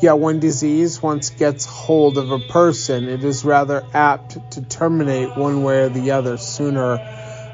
Yet 0.00 0.18
when 0.18 0.38
disease 0.38 1.02
once 1.02 1.30
gets 1.30 1.64
hold 1.64 2.18
of 2.18 2.30
a 2.30 2.38
person, 2.38 3.08
it 3.08 3.24
is 3.24 3.44
rather 3.44 3.84
apt 3.92 4.52
to 4.52 4.62
terminate 4.62 5.36
one 5.36 5.64
way 5.64 5.80
or 5.82 5.88
the 5.88 6.12
other 6.12 6.36
sooner 6.36 6.98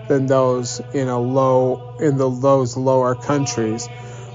than 0.09 0.27
those 0.27 0.81
in 0.93 1.09
a 1.09 1.19
low 1.19 1.97
in 1.99 2.19
the 2.19 2.29
those 2.29 2.77
lower 2.77 3.15
countries, 3.15 3.87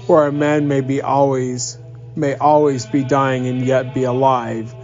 where 0.06 0.26
a 0.26 0.32
man 0.32 0.66
may 0.66 0.80
be 0.80 1.00
always 1.00 1.78
may 2.16 2.34
always 2.34 2.86
be 2.86 3.04
dying 3.04 3.46
and 3.46 3.64
yet 3.64 3.94
be 3.94 4.02
alive, 4.02 4.74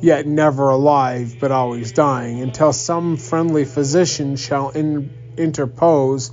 yet 0.00 0.26
never 0.26 0.70
alive 0.70 1.36
but 1.38 1.52
always 1.52 1.92
dying, 1.92 2.40
until 2.40 2.72
some 2.72 3.18
friendly 3.18 3.66
physician 3.66 4.36
shall 4.36 4.70
in, 4.70 5.10
interpose 5.36 6.30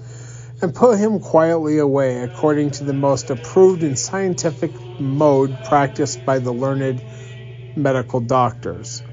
and 0.61 0.73
put 0.73 0.97
him 0.97 1.19
quietly 1.19 1.77
away 1.77 2.23
according 2.23 2.71
to 2.71 2.83
the 2.83 2.93
most 2.93 3.29
approved 3.29 3.83
and 3.83 3.97
scientific 3.97 4.71
mode 4.99 5.55
practiced 5.65 6.25
by 6.25 6.39
the 6.39 6.51
learned 6.51 7.03
medical 7.75 8.19
doctors. 8.19 9.03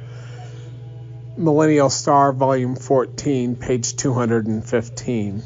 Millennial 1.36 1.90
Star, 1.90 2.32
Volume 2.32 2.76
14, 2.76 3.56
page 3.56 3.96
215. 3.96 5.42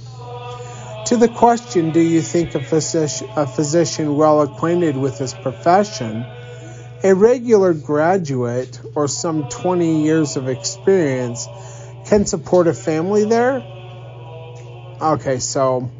To 1.07 1.17
the 1.17 1.29
question, 1.29 1.93
do 1.93 2.01
you 2.01 2.21
think 2.21 2.55
a 2.55 2.63
physician, 2.63 3.29
a 3.35 3.47
physician 3.47 4.17
well 4.17 4.43
acquainted 4.43 4.97
with 4.97 5.19
his 5.19 5.33
profession, 5.33 6.27
a 7.03 7.15
regular 7.15 7.73
graduate, 7.73 8.79
or 8.95 9.09
some 9.09 9.49
20 9.49 10.03
years 10.03 10.37
of 10.37 10.49
experience 10.49 11.49
can 12.07 12.27
support 12.27 12.67
a 12.69 12.75
family 12.75 13.25
there? 13.25 13.65
Okay, 15.01 15.39
so 15.39 15.93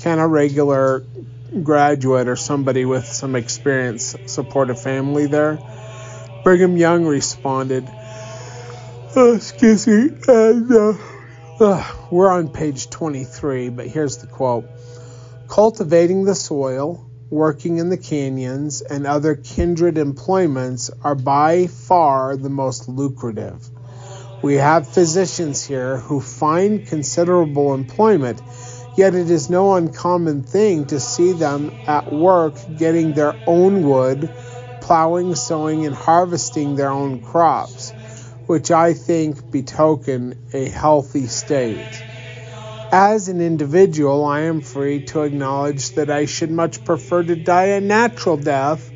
can 0.00 0.18
a 0.18 0.28
regular 0.28 1.06
graduate 1.62 2.28
or 2.28 2.36
somebody 2.36 2.84
with 2.84 3.06
some 3.06 3.34
experience 3.34 4.14
support 4.26 4.68
a 4.68 4.74
family 4.74 5.26
there? 5.26 5.58
Brigham 6.44 6.76
Young 6.76 7.06
responded, 7.06 7.88
oh, 9.16 9.34
excuse 9.36 9.86
me, 9.86 10.10
and 10.28 10.70
uh, 10.70 10.94
uh, 11.60 11.94
we're 12.10 12.30
on 12.30 12.50
page 12.50 12.90
23, 12.90 13.70
but 13.70 13.86
here's 13.86 14.18
the 14.18 14.26
quote 14.26 14.66
Cultivating 15.48 16.24
the 16.24 16.34
soil, 16.34 17.08
working 17.30 17.78
in 17.78 17.88
the 17.88 17.96
canyons, 17.96 18.82
and 18.82 19.06
other 19.06 19.34
kindred 19.34 19.96
employments 19.96 20.90
are 21.02 21.14
by 21.14 21.68
far 21.68 22.36
the 22.36 22.50
most 22.50 22.86
lucrative. 22.86 23.66
We 24.42 24.56
have 24.56 24.88
physicians 24.88 25.64
here 25.64 25.98
who 25.98 26.20
find 26.20 26.86
considerable 26.86 27.74
employment 27.74 28.42
Yet 28.94 29.14
it 29.14 29.30
is 29.30 29.48
no 29.48 29.74
uncommon 29.74 30.42
thing 30.42 30.84
to 30.86 31.00
see 31.00 31.32
them 31.32 31.72
at 31.86 32.12
work 32.12 32.54
getting 32.76 33.14
their 33.14 33.34
own 33.46 33.82
wood, 33.82 34.28
plowing, 34.82 35.34
sowing, 35.34 35.86
and 35.86 35.94
harvesting 35.94 36.76
their 36.76 36.90
own 36.90 37.22
crops, 37.22 37.92
which 38.46 38.70
I 38.70 38.92
think 38.92 39.50
betoken 39.50 40.36
a 40.52 40.68
healthy 40.68 41.26
state. 41.26 42.04
As 42.92 43.28
an 43.28 43.40
individual, 43.40 44.26
I 44.26 44.40
am 44.40 44.60
free 44.60 45.06
to 45.06 45.22
acknowledge 45.22 45.92
that 45.92 46.10
I 46.10 46.26
should 46.26 46.50
much 46.50 46.84
prefer 46.84 47.22
to 47.22 47.34
die 47.34 47.68
a 47.76 47.80
natural 47.80 48.36
death 48.36 48.90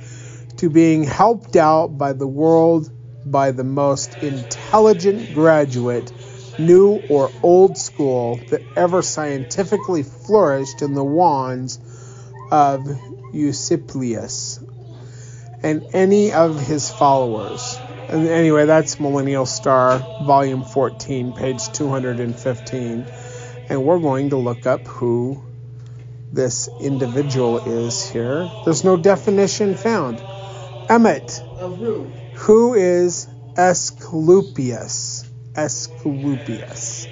to 0.59 0.69
being 0.69 1.05
helped 1.05 1.57
out 1.57 1.97
by 1.97 2.13
the 2.13 2.27
world 2.27 2.91
by 3.27 3.51
the 3.51 3.65
most 3.65 4.17
intelligent 4.23 5.35
graduate, 5.35 6.13
new 6.59 7.03
or 7.11 7.31
old 7.43 7.77
school, 7.77 8.41
that 8.51 8.63
ever 8.77 9.03
scientifically 9.03 10.03
flourished 10.03 10.81
in 10.81 10.95
the 10.95 11.05
wands 11.05 11.79
of 12.51 12.87
Eusebius 13.35 14.61
and 15.63 15.85
any 15.93 16.33
of 16.33 16.59
his 16.65 16.91
followers. 16.91 17.77
And 18.09 18.29
anyway, 18.29 18.67
that's 18.67 19.01
Millennial 19.01 19.47
Star, 19.47 19.99
Volume 20.25 20.65
14, 20.65 21.33
page 21.33 21.73
215 21.73 23.07
and 23.69 23.85
we're 23.85 23.99
going 23.99 24.31
to 24.31 24.37
look 24.37 24.67
up 24.67 24.87
who 24.87 25.43
this 26.33 26.69
individual 26.81 27.59
is 27.59 28.09
here. 28.09 28.49
There's 28.65 28.85
no 28.85 28.97
definition 28.97 29.75
found. 29.75 30.23
Emmett. 30.89 31.43
Of 31.59 31.79
who? 31.79 32.11
Who 32.37 32.75
is 32.75 33.27
Asclepius? 33.57 35.25
Asclepius. 35.57 37.07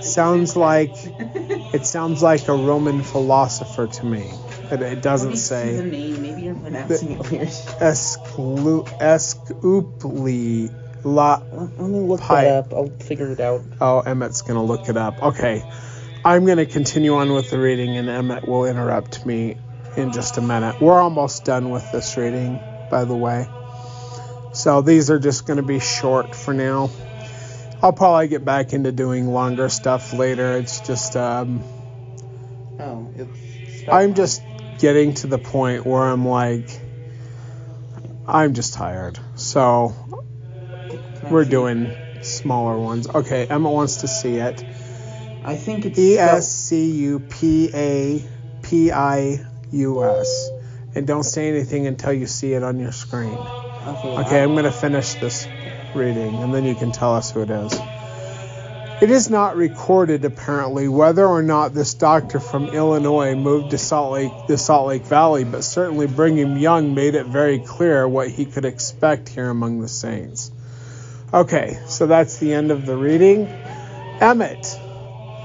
Sounds 0.00 0.56
like 0.56 0.92
it 0.94 1.84
sounds 1.84 2.22
like 2.22 2.46
a 2.48 2.52
Roman 2.52 3.02
philosopher 3.02 3.86
to 3.86 4.06
me. 4.06 4.30
But 4.70 4.82
it 4.82 5.02
doesn't 5.02 5.30
Maybe 5.30 5.38
say. 5.38 5.76
The 5.76 5.82
name. 5.84 6.22
Maybe 6.22 6.42
you're 6.42 6.54
pronouncing 6.54 7.12
it 7.12 7.30
weird. 7.30 7.48
Esclu- 7.48 8.86
Escupli 9.00 10.72
la 11.04 11.42
Let 11.52 11.78
me 11.78 12.00
look 12.00 12.20
Pi- 12.20 12.44
that 12.44 12.66
up. 12.66 12.74
I'll 12.74 12.90
figure 12.90 13.30
it 13.30 13.40
out. 13.40 13.62
Oh, 13.80 14.00
Emmett's 14.00 14.42
going 14.42 14.56
to 14.56 14.62
look 14.62 14.88
it 14.88 14.96
up. 14.96 15.22
Okay. 15.22 15.62
I'm 16.24 16.44
going 16.44 16.58
to 16.58 16.66
continue 16.66 17.14
on 17.14 17.32
with 17.32 17.50
the 17.50 17.58
reading, 17.58 17.96
and 17.96 18.08
Emmett 18.08 18.48
will 18.48 18.66
interrupt 18.66 19.24
me 19.24 19.56
in 19.96 20.12
just 20.12 20.36
a 20.38 20.40
minute. 20.42 20.80
We're 20.80 21.00
almost 21.00 21.44
done 21.44 21.70
with 21.70 21.90
this 21.92 22.16
reading, 22.16 22.58
by 22.90 23.04
the 23.04 23.16
way. 23.16 23.48
So 24.56 24.80
these 24.80 25.10
are 25.10 25.18
just 25.18 25.46
going 25.46 25.58
to 25.58 25.62
be 25.62 25.80
short 25.80 26.34
for 26.34 26.54
now. 26.54 26.88
I'll 27.82 27.92
probably 27.92 28.28
get 28.28 28.42
back 28.42 28.72
into 28.72 28.90
doing 28.90 29.28
longer 29.28 29.68
stuff 29.68 30.14
later. 30.14 30.56
It's 30.56 30.80
just, 30.80 31.14
um, 31.14 31.62
Oh, 32.80 33.10
it's. 33.16 33.86
I'm 33.86 34.14
just 34.14 34.42
getting 34.78 35.12
to 35.14 35.26
the 35.26 35.38
point 35.38 35.84
where 35.84 36.02
I'm 36.02 36.26
like, 36.26 36.68
I'm 38.26 38.54
just 38.54 38.72
tired. 38.72 39.18
So 39.34 39.94
we're 41.30 41.44
doing 41.44 41.94
smaller 42.22 42.78
ones. 42.78 43.08
Okay, 43.08 43.46
Emma 43.46 43.70
wants 43.70 43.96
to 43.98 44.08
see 44.08 44.36
it. 44.36 44.64
I 45.44 45.56
think 45.56 45.84
it's. 45.84 45.98
E 45.98 46.18
S 46.18 46.50
C 46.50 46.90
U 46.92 47.20
P 47.20 47.70
A 47.74 48.24
P 48.62 48.90
I 48.90 49.44
U 49.72 50.02
S. 50.02 50.50
And 50.94 51.06
don't 51.06 51.24
say 51.24 51.50
anything 51.50 51.86
until 51.86 52.14
you 52.14 52.26
see 52.26 52.54
it 52.54 52.62
on 52.62 52.80
your 52.80 52.92
screen. 52.92 53.38
Okay, 53.86 54.42
I'm 54.42 54.52
going 54.52 54.64
to 54.64 54.72
finish 54.72 55.14
this 55.14 55.46
reading 55.94 56.34
and 56.36 56.52
then 56.52 56.64
you 56.64 56.74
can 56.74 56.92
tell 56.92 57.14
us 57.14 57.30
who 57.30 57.42
it 57.42 57.50
is. 57.50 57.72
It 59.00 59.10
is 59.10 59.28
not 59.28 59.56
recorded, 59.56 60.24
apparently, 60.24 60.88
whether 60.88 61.26
or 61.26 61.42
not 61.42 61.74
this 61.74 61.94
doctor 61.94 62.40
from 62.40 62.68
Illinois 62.68 63.34
moved 63.34 63.72
to 63.72 63.78
Salt 63.78 64.12
Lake, 64.12 64.32
the 64.48 64.56
Salt 64.56 64.88
Lake 64.88 65.04
Valley, 65.04 65.44
but 65.44 65.62
certainly 65.62 66.06
Brigham 66.06 66.56
Young 66.56 66.94
made 66.94 67.14
it 67.14 67.26
very 67.26 67.58
clear 67.58 68.08
what 68.08 68.30
he 68.30 68.46
could 68.46 68.64
expect 68.64 69.28
here 69.28 69.50
among 69.50 69.82
the 69.82 69.88
saints. 69.88 70.50
Okay, 71.32 71.78
so 71.86 72.06
that's 72.06 72.38
the 72.38 72.54
end 72.54 72.70
of 72.70 72.86
the 72.86 72.96
reading. 72.96 73.46
Emmett, 74.20 74.66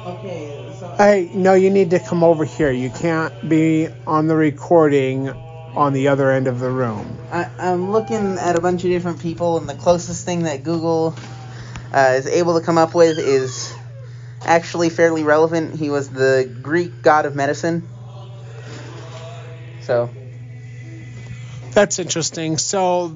Okay. 0.05 0.73
So. 0.79 0.95
Hey, 0.97 1.29
no, 1.35 1.53
you 1.53 1.69
need 1.69 1.91
to 1.91 1.99
come 1.99 2.23
over 2.23 2.43
here. 2.43 2.71
You 2.71 2.89
can't 2.89 3.47
be 3.47 3.87
on 4.07 4.25
the 4.27 4.35
recording 4.35 5.27
on 5.75 5.93
the 5.93 6.09
other 6.09 6.31
end 6.31 6.47
of 6.47 6.59
the 6.59 6.69
room. 6.69 7.17
I, 7.31 7.49
I'm 7.59 7.91
looking 7.91 8.37
at 8.37 8.55
a 8.55 8.61
bunch 8.61 8.83
of 8.83 8.89
different 8.89 9.21
people, 9.21 9.57
and 9.57 9.67
the 9.67 9.75
closest 9.75 10.25
thing 10.25 10.43
that 10.43 10.63
Google 10.63 11.15
uh, 11.93 12.13
is 12.15 12.27
able 12.27 12.59
to 12.59 12.65
come 12.65 12.77
up 12.77 12.93
with 12.93 13.17
is 13.17 13.73
actually 14.43 14.89
fairly 14.89 15.23
relevant. 15.23 15.75
He 15.75 15.89
was 15.89 16.09
the 16.09 16.51
Greek 16.61 17.01
god 17.01 17.25
of 17.25 17.35
medicine. 17.35 17.87
So, 19.81 20.09
That's 21.71 21.99
interesting. 21.99 22.57
So 22.57 23.15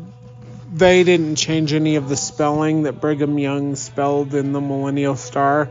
they 0.73 1.03
didn't 1.03 1.35
change 1.35 1.73
any 1.73 1.95
of 1.95 2.09
the 2.09 2.17
spelling 2.17 2.83
that 2.83 2.99
Brigham 2.99 3.37
Young 3.37 3.75
spelled 3.75 4.33
in 4.33 4.51
the 4.51 4.61
Millennial 4.61 5.15
Star. 5.15 5.69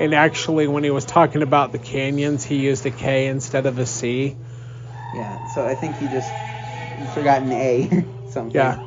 And 0.00 0.14
actually, 0.14 0.66
when 0.66 0.82
he 0.82 0.90
was 0.90 1.04
talking 1.04 1.42
about 1.42 1.72
the 1.72 1.78
canyons, 1.78 2.42
he 2.42 2.56
used 2.56 2.86
a 2.86 2.90
K 2.90 3.26
instead 3.26 3.66
of 3.66 3.78
a 3.78 3.84
C. 3.84 4.36
yeah, 5.14 5.46
so 5.48 5.66
I 5.66 5.74
think 5.74 5.96
he 5.96 6.06
just 6.08 6.30
forgot 7.14 7.42
an 7.42 7.52
A. 7.52 8.06
something. 8.28 8.54
Yeah, 8.54 8.86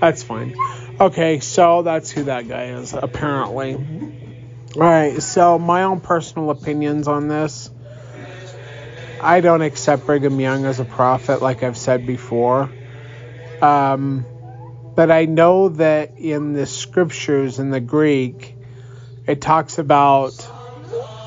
that's 0.00 0.22
fine. 0.22 0.54
Okay, 0.98 1.40
so 1.40 1.82
that's 1.82 2.10
who 2.10 2.24
that 2.24 2.48
guy 2.48 2.66
is, 2.66 2.92
apparently. 2.92 3.74
All 3.74 4.82
right, 4.82 5.22
so 5.22 5.58
my 5.58 5.84
own 5.84 6.00
personal 6.00 6.50
opinions 6.50 7.08
on 7.08 7.28
this. 7.28 7.70
I 9.20 9.40
don't 9.40 9.62
accept 9.62 10.06
Brigham 10.06 10.40
Young 10.40 10.64
as 10.64 10.80
a 10.80 10.84
prophet, 10.84 11.42
like 11.42 11.62
I've 11.62 11.76
said 11.76 12.06
before. 12.06 12.70
Um, 13.60 14.26
but 14.94 15.10
I 15.10 15.26
know 15.26 15.68
that 15.70 16.18
in 16.18 16.52
the 16.52 16.66
scriptures 16.66 17.58
in 17.58 17.70
the 17.70 17.80
Greek, 17.80 18.54
it 19.26 19.40
talks 19.40 19.78
about 19.78 20.32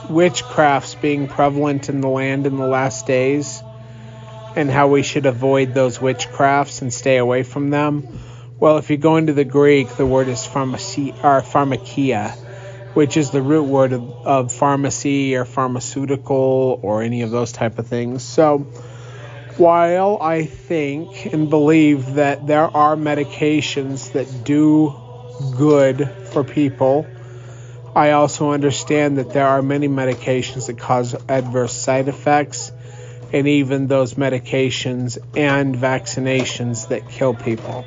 witchcrafts 0.08 1.00
being 1.02 1.28
prevalent 1.28 1.90
in 1.90 2.02
the 2.02 2.10
land 2.10 2.46
in 2.46 2.58
the 2.58 2.68
last 2.68 3.08
days 3.08 3.62
and 4.56 4.70
how 4.70 4.88
we 4.88 5.04
should 5.04 5.26
avoid 5.26 5.74
those 5.74 5.98
witchcrafts 5.98 6.82
and 6.82 6.94
stay 6.94 7.18
away 7.18 7.44
from 7.44 7.70
them. 7.70 8.08
Well, 8.60 8.78
if 8.78 8.89
you 8.89 8.98
go 8.98 9.18
into 9.18 9.34
the 9.34 9.44
Greek, 9.44 9.89
the 9.89 10.06
word 10.06 10.28
is 10.28 10.46
pharmacy 10.46 11.12
or 11.12 11.42
pharmakia, 11.42 12.32
which 12.94 13.18
is 13.18 13.32
the 13.32 13.42
root 13.42 13.63
word 13.63 13.94
of, 13.94 14.04
of 14.26 14.54
pharmacy 14.54 15.36
or 15.36 15.46
pharmaceutical 15.46 16.80
or 16.82 17.02
any 17.02 17.24
of 17.24 17.32
those 17.32 17.52
type 17.52 17.80
of 17.80 17.88
things. 17.88 18.24
So, 18.24 18.60
while 19.58 20.18
I 20.22 20.46
think 20.46 21.32
and 21.32 21.50
believe 21.50 22.16
that 22.16 22.48
there 22.48 22.66
are 22.66 22.96
medications 22.96 24.13
that 24.13 24.44
do 24.44 24.94
good 25.58 26.10
for 26.32 26.44
people, 26.44 27.06
I 27.96 28.12
also 28.12 28.52
understand 28.52 29.18
that 29.18 29.32
there 29.32 29.48
are 29.48 29.62
many 29.62 29.88
medications 29.88 30.68
that 30.68 30.80
cause 30.80 31.16
adverse 31.30 31.74
side 31.74 32.08
effects 32.08 32.72
and 33.34 33.48
even 33.48 33.88
those 33.88 34.13
medications 34.13 35.17
and 35.36 35.76
vaccinations 35.76 36.89
that 36.89 37.10
kill 37.10 37.34
people. 37.34 37.84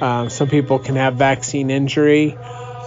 Um, 0.00 0.30
some 0.30 0.48
people 0.48 0.78
can 0.78 0.96
have 0.96 1.16
vaccine 1.16 1.70
injury 1.70 2.36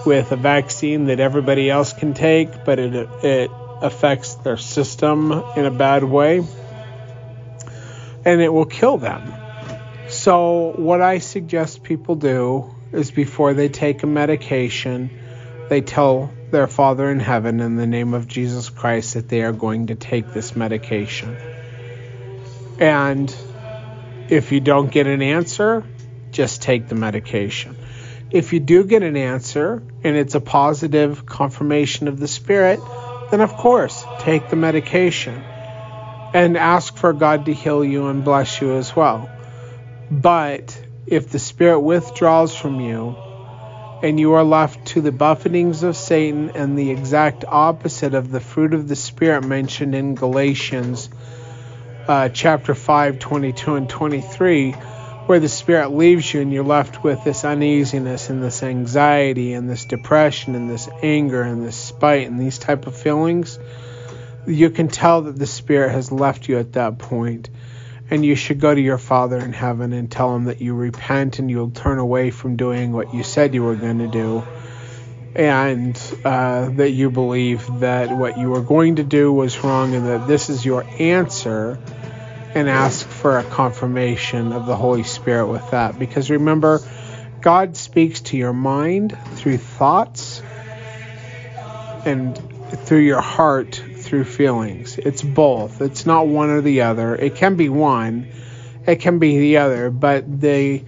with 0.06 0.32
a 0.32 0.36
vaccine 0.36 1.06
that 1.06 1.20
everybody 1.20 1.70
else 1.70 1.94
can 1.94 2.14
take, 2.14 2.66
but 2.66 2.80
it, 2.80 2.94
it 3.24 3.52
affects 3.82 4.36
their 4.36 4.58
system 4.58 5.32
in 5.56 5.66
a 5.66 5.72
bad 5.72 6.04
way 6.04 6.44
and 8.26 8.42
it 8.42 8.52
will 8.52 8.66
kill 8.66 8.98
them. 8.98 9.34
So, 10.10 10.74
what 10.76 11.02
I 11.02 11.20
suggest 11.20 11.84
people 11.84 12.16
do 12.16 12.76
is 12.92 13.12
before 13.12 13.54
they 13.54 13.70
take 13.70 14.04
a 14.04 14.08
medication, 14.08 15.10
they 15.70 15.82
tell 15.82 16.32
their 16.52 16.68
Father 16.68 17.10
in 17.10 17.20
heaven 17.20 17.60
in 17.60 17.76
the 17.76 17.88
name 17.88 18.14
of 18.14 18.28
Jesus 18.28 18.70
Christ 18.70 19.14
that 19.14 19.30
they 19.30 19.44
are 19.44 19.52
going 19.52 19.88
to 19.88 19.96
take 19.96 20.34
this 20.34 20.56
medication. 20.56 21.38
And 22.80 23.34
if 24.30 24.52
you 24.52 24.60
don't 24.60 24.92
get 24.92 25.08
an 25.08 25.22
answer, 25.22 25.84
just 26.32 26.62
take 26.62 26.88
the 26.88 26.96
medication. 26.96 27.76
If 28.30 28.54
you 28.54 28.60
do 28.60 28.84
get 28.84 29.04
an 29.04 29.16
answer 29.16 29.82
and 30.04 30.18
it's 30.18 30.36
a 30.36 30.42
positive 30.42 31.26
confirmation 31.26 32.08
of 32.08 32.20
the 32.20 32.28
Spirit, 32.28 32.80
then 33.32 33.42
of 33.42 33.54
course, 33.54 34.06
take 34.20 34.50
the 34.50 34.56
medication 34.56 35.44
and 36.34 36.58
ask 36.58 36.98
for 36.98 37.14
God 37.14 37.46
to 37.46 37.54
heal 37.54 37.84
you 37.84 38.08
and 38.08 38.24
bless 38.24 38.62
you 38.62 38.76
as 38.76 38.96
well. 38.96 39.30
But 40.12 40.80
if 41.06 41.30
the 41.30 41.40
Spirit 41.40 41.80
withdraws 41.80 42.56
from 42.56 42.82
you 42.82 43.16
and 44.04 44.20
you 44.20 44.34
are 44.34 44.44
left 44.44 44.88
to 44.88 45.02
the 45.02 45.12
buffetings 45.12 45.84
of 45.84 45.96
Satan 45.96 46.52
and 46.54 46.78
the 46.78 46.92
exact 46.92 47.46
opposite 47.48 48.14
of 48.14 48.30
the 48.30 48.42
fruit 48.42 48.74
of 48.74 48.88
the 48.88 48.96
Spirit 48.96 49.46
mentioned 49.46 49.96
in 49.96 50.16
Galatians 50.16 51.10
uh, 52.08 52.30
chapter 52.30 52.74
5, 52.74 53.20
22 53.20 53.76
and 53.76 53.90
23, 53.90 54.72
where 54.72 55.40
the 55.40 55.50
Spirit 55.50 55.90
leaves 55.90 56.34
you 56.34 56.42
and 56.42 56.54
you're 56.54 56.64
left 56.64 57.04
with 57.04 57.24
this 57.24 57.44
uneasiness 57.44 58.30
and 58.30 58.42
this 58.42 58.64
anxiety 58.64 59.54
and 59.54 59.70
this 59.70 59.86
depression 59.86 60.56
and 60.56 60.70
this 60.70 60.88
anger 61.04 61.42
and 61.42 61.66
this 61.66 61.76
spite 61.76 62.28
and 62.28 62.40
these 62.40 62.58
type 62.58 62.88
of 62.88 62.96
feelings, 62.96 63.60
you 64.48 64.70
can 64.70 64.88
tell 64.88 65.24
that 65.24 65.38
the 65.38 65.46
spirit 65.46 65.92
has 65.92 66.12
left 66.12 66.48
you 66.48 66.58
at 66.58 66.74
that 66.74 66.98
point 66.98 67.50
and 68.10 68.26
you 68.26 68.36
should 68.36 68.60
go 68.62 68.74
to 68.74 68.80
your 68.80 68.98
father 68.98 69.38
in 69.38 69.52
heaven 69.52 69.92
and 69.92 70.10
tell 70.10 70.34
him 70.34 70.46
that 70.46 70.62
you 70.62 70.74
repent 70.74 71.40
and 71.40 71.52
you'll 71.52 71.72
turn 71.72 72.00
away 72.00 72.32
from 72.32 72.56
doing 72.56 72.94
what 72.94 73.14
you 73.14 73.24
said 73.24 73.54
you 73.54 73.64
were 73.64 73.76
going 73.76 74.00
to 74.00 74.08
do 74.08 74.44
and 75.36 76.02
uh, 76.24 76.70
that 76.70 76.92
you 76.92 77.12
believe 77.12 77.68
that 77.82 78.10
what 78.10 78.38
you 78.38 78.50
were 78.50 78.62
going 78.62 78.96
to 78.96 79.04
do 79.04 79.32
was 79.32 79.64
wrong 79.64 79.94
and 79.94 80.08
that 80.08 80.28
this 80.28 80.50
is 80.50 80.66
your 80.66 80.84
answer 81.00 81.78
and 82.58 82.68
ask 82.68 83.06
for 83.08 83.38
a 83.38 83.44
confirmation 83.44 84.52
of 84.52 84.66
the 84.66 84.76
Holy 84.76 85.04
Spirit 85.04 85.48
with 85.48 85.70
that. 85.72 86.00
Because 86.00 86.32
remember, 86.32 86.82
God 87.40 87.78
speaks 87.78 88.22
to 88.22 88.38
your 88.38 88.54
mind 88.54 89.16
through 89.36 89.58
thoughts 89.58 90.42
and 92.04 92.36
through 92.86 93.00
your 93.00 93.22
heart 93.22 93.76
through 93.76 94.24
feelings. 94.24 94.98
It's 94.98 95.22
both. 95.22 95.82
It's 95.82 96.06
not 96.06 96.28
one 96.28 96.50
or 96.50 96.62
the 96.62 96.82
other. 96.82 97.16
It 97.16 97.36
can 97.36 97.58
be 97.58 97.70
one, 97.70 98.28
it 98.88 98.98
can 98.98 99.20
be 99.20 99.38
the 99.38 99.58
other, 99.58 99.92
but 99.92 100.42
they 100.42 100.86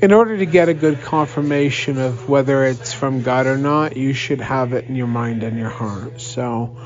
in 0.00 0.12
order 0.12 0.38
to 0.38 0.46
get 0.46 0.70
a 0.70 0.74
good 0.74 1.02
confirmation 1.02 1.98
of 1.98 2.26
whether 2.26 2.64
it's 2.64 2.94
from 2.94 3.22
God 3.22 3.46
or 3.46 3.58
not, 3.58 3.98
you 3.98 4.14
should 4.14 4.40
have 4.40 4.72
it 4.72 4.86
in 4.86 4.96
your 4.96 5.06
mind 5.06 5.42
and 5.42 5.58
your 5.58 5.68
heart. 5.68 6.22
So, 6.22 6.78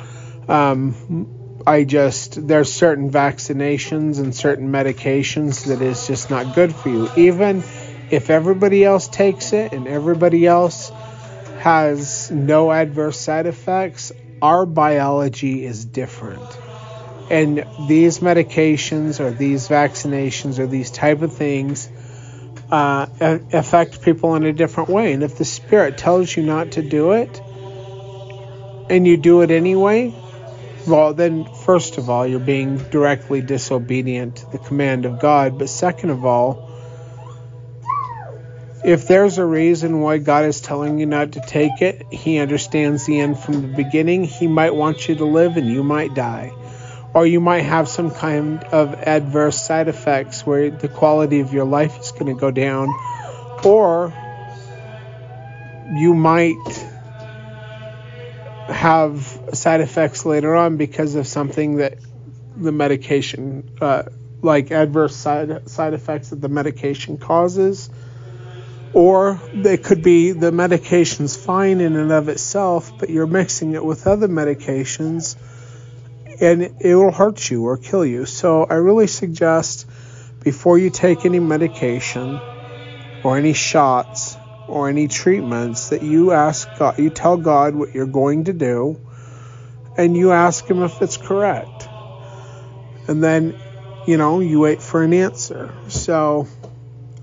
um, 0.48 1.28
I 1.66 1.85
just 1.85 2.46
there's 2.46 2.72
certain 2.72 3.11
vaccinations 3.11 4.18
and 4.18 4.35
certain 4.35 4.70
medications 4.70 5.66
that 5.66 5.81
is 5.81 6.07
just 6.07 6.29
not 6.29 6.55
good 6.55 6.74
for 6.74 6.90
you. 6.90 7.09
Even 7.16 7.62
if 8.11 8.29
everybody 8.29 8.85
else 8.85 9.09
takes 9.09 9.53
it 9.53 9.72
and 9.72 9.88
everybody 9.88 10.46
else 10.46 10.92
has 11.61 12.31
no 12.31 12.70
adverse 12.70 13.18
side 13.18 13.46
effects, 13.46 14.12
our 14.42 14.66
biology 14.66 15.64
is 15.64 15.87
different. 15.87 16.42
And 17.31 17.64
these 17.88 18.18
medications 18.18 19.18
or 19.18 19.31
these 19.31 19.68
vaccinations 19.68 20.59
or 20.59 20.66
these 20.66 20.90
type 20.90 21.22
of 21.22 21.35
things 21.35 21.88
uh, 22.70 23.07
affect 23.53 24.03
people 24.03 24.35
in 24.35 24.44
a 24.44 24.53
different 24.53 24.90
way. 24.90 25.14
And 25.14 25.22
if 25.22 25.38
the 25.38 25.46
Spirit 25.46 25.96
tells 25.96 26.37
you 26.37 26.42
not 26.42 26.72
to 26.72 26.83
do 26.83 27.12
it 27.12 27.40
and 28.90 29.07
you 29.07 29.16
do 29.16 29.40
it 29.40 29.50
anyway, 29.50 30.14
well, 30.87 31.14
then, 31.14 31.46
first 31.64 31.96
of 31.98 32.11
all, 32.11 32.27
you're 32.27 32.38
being 32.38 32.79
directly 32.90 33.40
disobedient 33.40 34.37
to 34.37 34.50
the 34.53 34.59
command 34.59 35.07
of 35.07 35.20
God. 35.20 35.59
But 35.59 35.68
second 35.68 36.11
of 36.11 36.24
all, 36.24 36.70
if 38.85 39.09
there's 39.09 39.38
a 39.38 39.46
reason 39.46 40.00
why 40.00 40.18
God 40.18 40.44
is 40.44 40.61
telling 40.61 40.98
you 40.98 41.07
not 41.07 41.33
to 41.33 41.40
take 41.40 41.81
it, 41.81 42.07
He 42.12 42.38
understands 42.38 43.07
the 43.07 43.18
end 43.18 43.38
from 43.38 43.62
the 43.62 43.68
beginning. 43.68 44.24
He 44.24 44.46
might 44.46 44.74
want 44.74 45.09
you 45.09 45.14
to 45.16 45.24
live 45.24 45.57
and 45.57 45.66
you 45.66 45.83
might 45.83 46.14
die. 46.14 46.53
Or 47.14 47.27
you 47.27 47.40
might 47.40 47.62
have 47.62 47.88
some 47.88 48.11
kind 48.11 48.62
of 48.64 48.92
adverse 48.94 49.64
side 49.64 49.88
effects 49.88 50.44
where 50.44 50.70
the 50.70 50.88
quality 50.88 51.40
of 51.40 51.55
your 51.55 51.64
life 51.64 51.98
is 51.98 52.12
going 52.12 52.27
to 52.27 52.35
go 52.35 52.50
down. 52.50 52.88
Or 53.64 54.12
you 55.94 56.12
might 56.12 56.87
have 58.68 59.34
side 59.57 59.81
effects 59.81 60.25
later 60.25 60.55
on 60.55 60.77
because 60.77 61.14
of 61.14 61.27
something 61.27 61.77
that 61.77 61.99
the 62.57 62.73
medication, 62.73 63.71
uh, 63.81 64.05
like 64.43 64.71
adverse 64.71 65.17
side, 65.17 65.69
side 65.69 65.95
effects 65.95 66.31
that 66.31 66.40
the 66.40 66.49
medication 66.49 67.19
causes 67.19 67.90
or 68.95 69.40
it 69.53 69.83
could 69.83 70.03
be 70.03 70.31
the 70.31 70.53
medication's 70.53 71.37
fine 71.37 71.81
in 71.81 71.97
and 71.97 72.12
of 72.12 72.29
itself, 72.29 72.93
but 72.97 73.11
you're 73.11 73.27
mixing 73.27 73.75
it 73.75 73.85
with 73.85 74.07
other 74.07 74.29
medications 74.29 75.37
and 76.40 76.62
it 76.81 76.95
will 76.95 77.11
hurt 77.11 77.51
you 77.51 77.67
or 77.67 77.77
kill 77.77 78.05
you. 78.05 78.25
So 78.25 78.64
I 78.64 78.75
really 78.75 79.09
suggest 79.09 79.87
before 80.43 80.79
you 80.79 80.90
take 80.90 81.25
any 81.25 81.40
medication 81.40 82.40
or 83.25 83.37
any 83.37 83.53
shots 83.53 84.37
or 84.69 84.88
any 84.88 85.09
treatments 85.09 85.88
that 85.90 86.03
you 86.03 86.31
ask 86.31 86.69
God, 86.79 86.99
you 86.99 87.11
tell 87.11 87.37
God 87.37 87.75
what 87.75 87.95
you're 87.95 88.07
going 88.07 88.45
to 88.45 88.53
do 88.53 89.01
and 89.96 90.16
you 90.16 90.33
ask 90.33 90.66
him 90.66 90.83
if 90.83 91.00
it's 91.02 91.16
correct. 91.16 91.88
And 93.07 93.22
then, 93.22 93.59
you 94.07 94.16
know, 94.16 94.40
you 94.40 94.61
wait 94.61 94.83
for 94.83 95.02
an 95.02 95.12
answer. 95.12 95.74
So 95.88 96.48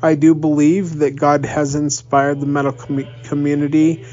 I 0.01 0.15
do 0.15 0.34
believe 0.34 0.99
that 0.99 1.15
God 1.15 1.45
has 1.45 1.75
inspired 1.75 2.39
the 2.39 2.45
medical 2.45 2.86
com- 2.86 3.07
community 3.23 4.05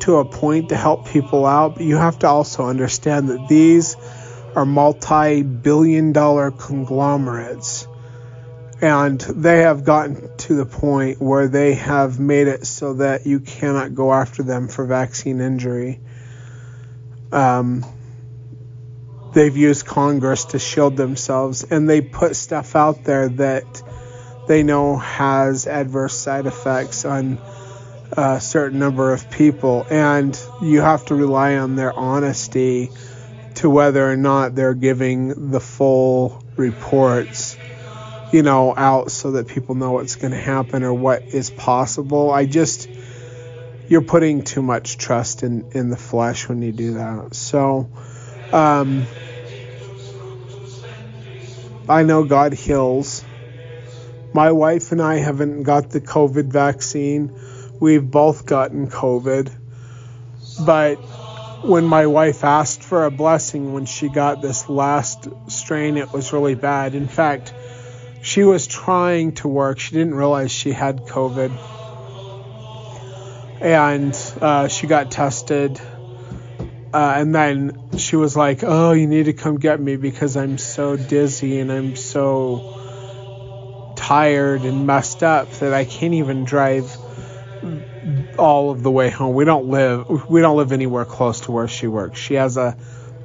to 0.00 0.16
a 0.16 0.24
point 0.24 0.68
to 0.68 0.76
help 0.76 1.08
people 1.08 1.46
out, 1.46 1.76
but 1.76 1.84
you 1.84 1.96
have 1.96 2.18
to 2.20 2.28
also 2.28 2.66
understand 2.66 3.28
that 3.28 3.48
these 3.48 3.96
are 4.54 4.64
multi 4.64 5.42
billion 5.42 6.12
dollar 6.12 6.50
conglomerates. 6.50 7.86
And 8.80 9.18
they 9.18 9.60
have 9.60 9.84
gotten 9.84 10.36
to 10.36 10.54
the 10.54 10.66
point 10.66 11.20
where 11.20 11.48
they 11.48 11.74
have 11.74 12.20
made 12.20 12.46
it 12.46 12.66
so 12.66 12.94
that 12.94 13.26
you 13.26 13.40
cannot 13.40 13.94
go 13.94 14.12
after 14.12 14.42
them 14.42 14.68
for 14.68 14.84
vaccine 14.84 15.40
injury. 15.40 15.98
Um, 17.32 17.84
they've 19.36 19.58
used 19.58 19.84
Congress 19.84 20.46
to 20.46 20.58
shield 20.58 20.96
themselves, 20.96 21.62
and 21.62 21.90
they 21.90 22.00
put 22.00 22.34
stuff 22.34 22.74
out 22.74 23.04
there 23.04 23.28
that 23.28 23.82
they 24.48 24.62
know 24.62 24.96
has 24.96 25.66
adverse 25.66 26.14
side 26.14 26.46
effects 26.46 27.04
on 27.04 27.38
a 28.12 28.40
certain 28.40 28.78
number 28.78 29.12
of 29.12 29.30
people, 29.30 29.86
and 29.90 30.40
you 30.62 30.80
have 30.80 31.04
to 31.04 31.14
rely 31.14 31.56
on 31.56 31.76
their 31.76 31.92
honesty 31.92 32.88
to 33.56 33.68
whether 33.68 34.10
or 34.10 34.16
not 34.16 34.54
they're 34.54 34.72
giving 34.72 35.50
the 35.50 35.60
full 35.60 36.42
reports, 36.56 37.58
you 38.32 38.42
know, 38.42 38.72
out 38.74 39.10
so 39.10 39.32
that 39.32 39.48
people 39.48 39.74
know 39.74 39.92
what's 39.92 40.16
going 40.16 40.32
to 40.32 40.40
happen 40.40 40.82
or 40.82 40.94
what 40.94 41.22
is 41.34 41.50
possible. 41.50 42.30
I 42.30 42.46
just 42.46 42.88
you're 43.86 44.00
putting 44.00 44.44
too 44.44 44.62
much 44.62 44.96
trust 44.96 45.42
in 45.42 45.72
in 45.72 45.90
the 45.90 45.96
flesh 45.98 46.48
when 46.48 46.62
you 46.62 46.72
do 46.72 46.94
that. 46.94 47.34
So, 47.34 47.90
um, 48.50 49.06
I 51.88 52.02
know 52.02 52.24
God 52.24 52.52
heals 52.52 53.24
my 54.32 54.50
wife 54.50 54.90
and 54.90 55.00
I 55.00 55.16
haven't 55.16 55.62
got 55.62 55.90
the 55.90 56.00
COVID 56.00 56.46
vaccine. 56.46 57.32
We've 57.78 58.08
both 58.08 58.44
gotten 58.44 58.90
COVID. 58.90 59.52
But 60.66 60.96
when 61.64 61.84
my 61.84 62.06
wife 62.06 62.42
asked 62.42 62.82
for 62.82 63.04
a 63.04 63.10
blessing 63.10 63.72
when 63.72 63.86
she 63.86 64.08
got 64.08 64.42
this 64.42 64.68
last 64.68 65.28
strain, 65.48 65.96
it 65.96 66.12
was 66.12 66.32
really 66.32 66.54
bad. 66.56 66.94
In 66.94 67.06
fact, 67.06 67.54
she 68.20 68.42
was 68.42 68.66
trying 68.66 69.32
to 69.36 69.48
work. 69.48 69.78
She 69.78 69.94
didn't 69.94 70.14
realize 70.14 70.50
she 70.50 70.72
had 70.72 71.02
COVID. 71.02 71.52
And 73.60 74.14
uh, 74.42 74.68
she 74.68 74.88
got 74.88 75.12
tested. 75.12 75.80
Uh, 76.92 77.14
and 77.16 77.34
then 77.34 77.85
she 78.00 78.16
was 78.16 78.36
like, 78.36 78.62
Oh, 78.62 78.92
you 78.92 79.06
need 79.06 79.24
to 79.24 79.32
come 79.32 79.58
get 79.58 79.80
me 79.80 79.96
because 79.96 80.36
I'm 80.36 80.58
so 80.58 80.96
dizzy 80.96 81.58
and 81.60 81.70
I'm 81.70 81.96
so 81.96 83.94
tired 83.96 84.62
and 84.62 84.86
messed 84.86 85.22
up 85.22 85.50
that 85.54 85.72
I 85.72 85.84
can't 85.84 86.14
even 86.14 86.44
drive 86.44 86.96
all 88.38 88.70
of 88.70 88.82
the 88.82 88.90
way 88.90 89.10
home. 89.10 89.34
We 89.34 89.44
don't 89.44 89.66
live 89.66 90.28
we 90.28 90.40
don't 90.40 90.56
live 90.56 90.72
anywhere 90.72 91.04
close 91.04 91.40
to 91.42 91.52
where 91.52 91.68
she 91.68 91.86
works. 91.86 92.18
She 92.18 92.34
has 92.34 92.56
a 92.56 92.76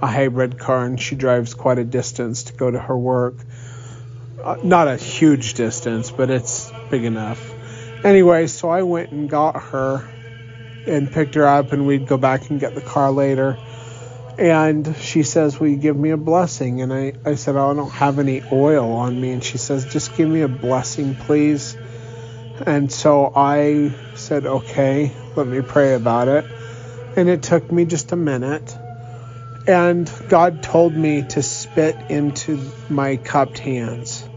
a 0.01 0.07
hybrid 0.07 0.57
car 0.57 0.85
and 0.85 0.99
she 0.99 1.15
drives 1.15 1.53
quite 1.53 1.77
a 1.77 1.83
distance 1.83 2.43
to 2.43 2.53
go 2.53 2.71
to 2.71 2.79
her 2.79 2.97
work. 2.97 3.35
Uh, 4.43 4.57
not 4.63 4.87
a 4.87 4.97
huge 4.97 5.53
distance, 5.53 6.09
but 6.09 6.31
it's 6.31 6.71
big 6.89 7.03
enough. 7.03 7.53
Anyway, 8.03 8.47
so 8.47 8.69
I 8.69 8.81
went 8.81 9.11
and 9.11 9.29
got 9.29 9.61
her 9.61 10.09
and 10.87 11.11
picked 11.11 11.35
her 11.35 11.45
up 11.45 11.71
and 11.71 11.85
we'd 11.85 12.07
go 12.07 12.17
back 12.17 12.49
and 12.49 12.59
get 12.59 12.73
the 12.73 12.81
car 12.81 13.11
later 13.11 13.59
and 14.41 14.95
she 14.97 15.21
says, 15.21 15.59
Will 15.59 15.67
you 15.67 15.77
give 15.77 15.95
me 15.95 16.09
a 16.09 16.17
blessing? 16.17 16.81
And 16.81 16.91
I, 16.91 17.13
I 17.23 17.35
said, 17.35 17.55
oh, 17.55 17.69
I 17.69 17.73
don't 17.75 17.91
have 17.91 18.17
any 18.17 18.41
oil 18.51 18.91
on 18.93 19.21
me. 19.21 19.33
And 19.33 19.43
she 19.43 19.59
says, 19.59 19.85
Just 19.85 20.17
give 20.17 20.27
me 20.27 20.41
a 20.41 20.47
blessing, 20.47 21.13
please. 21.13 21.77
And 22.65 22.91
so 22.91 23.31
I 23.35 23.93
said, 24.15 24.47
Okay, 24.47 25.11
let 25.35 25.45
me 25.45 25.61
pray 25.61 25.93
about 25.93 26.27
it. 26.27 26.43
And 27.15 27.29
it 27.29 27.43
took 27.43 27.71
me 27.71 27.85
just 27.85 28.13
a 28.13 28.15
minute. 28.15 28.75
And 29.67 30.11
God 30.27 30.63
told 30.63 30.95
me 30.95 31.21
to 31.21 31.43
spit 31.43 31.95
into 32.09 32.59
my 32.89 33.17
cupped 33.17 33.59
hands 33.59 34.27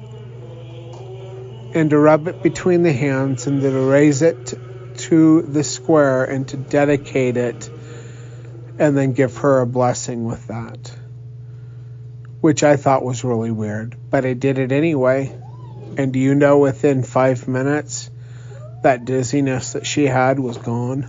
and 1.74 1.88
to 1.88 1.98
rub 1.98 2.28
it 2.28 2.42
between 2.42 2.82
the 2.82 2.92
hands 2.92 3.46
and 3.46 3.62
to 3.62 3.70
raise 3.70 4.20
it 4.20 4.52
to 4.96 5.40
the 5.40 5.64
square 5.64 6.24
and 6.24 6.46
to 6.48 6.58
dedicate 6.58 7.38
it 7.38 7.70
and 8.78 8.96
then 8.96 9.12
give 9.12 9.38
her 9.38 9.60
a 9.60 9.66
blessing 9.66 10.24
with 10.24 10.48
that, 10.48 10.92
which 12.40 12.62
I 12.62 12.76
thought 12.76 13.04
was 13.04 13.24
really 13.24 13.50
weird. 13.50 13.96
But 14.10 14.24
I 14.24 14.32
did 14.34 14.58
it 14.58 14.72
anyway. 14.72 15.36
And 15.96 16.12
do 16.12 16.18
you 16.18 16.34
know 16.34 16.58
within 16.58 17.04
five 17.04 17.46
minutes, 17.46 18.10
that 18.82 19.04
dizziness 19.04 19.72
that 19.72 19.86
she 19.86 20.04
had 20.06 20.38
was 20.38 20.58
gone? 20.58 21.08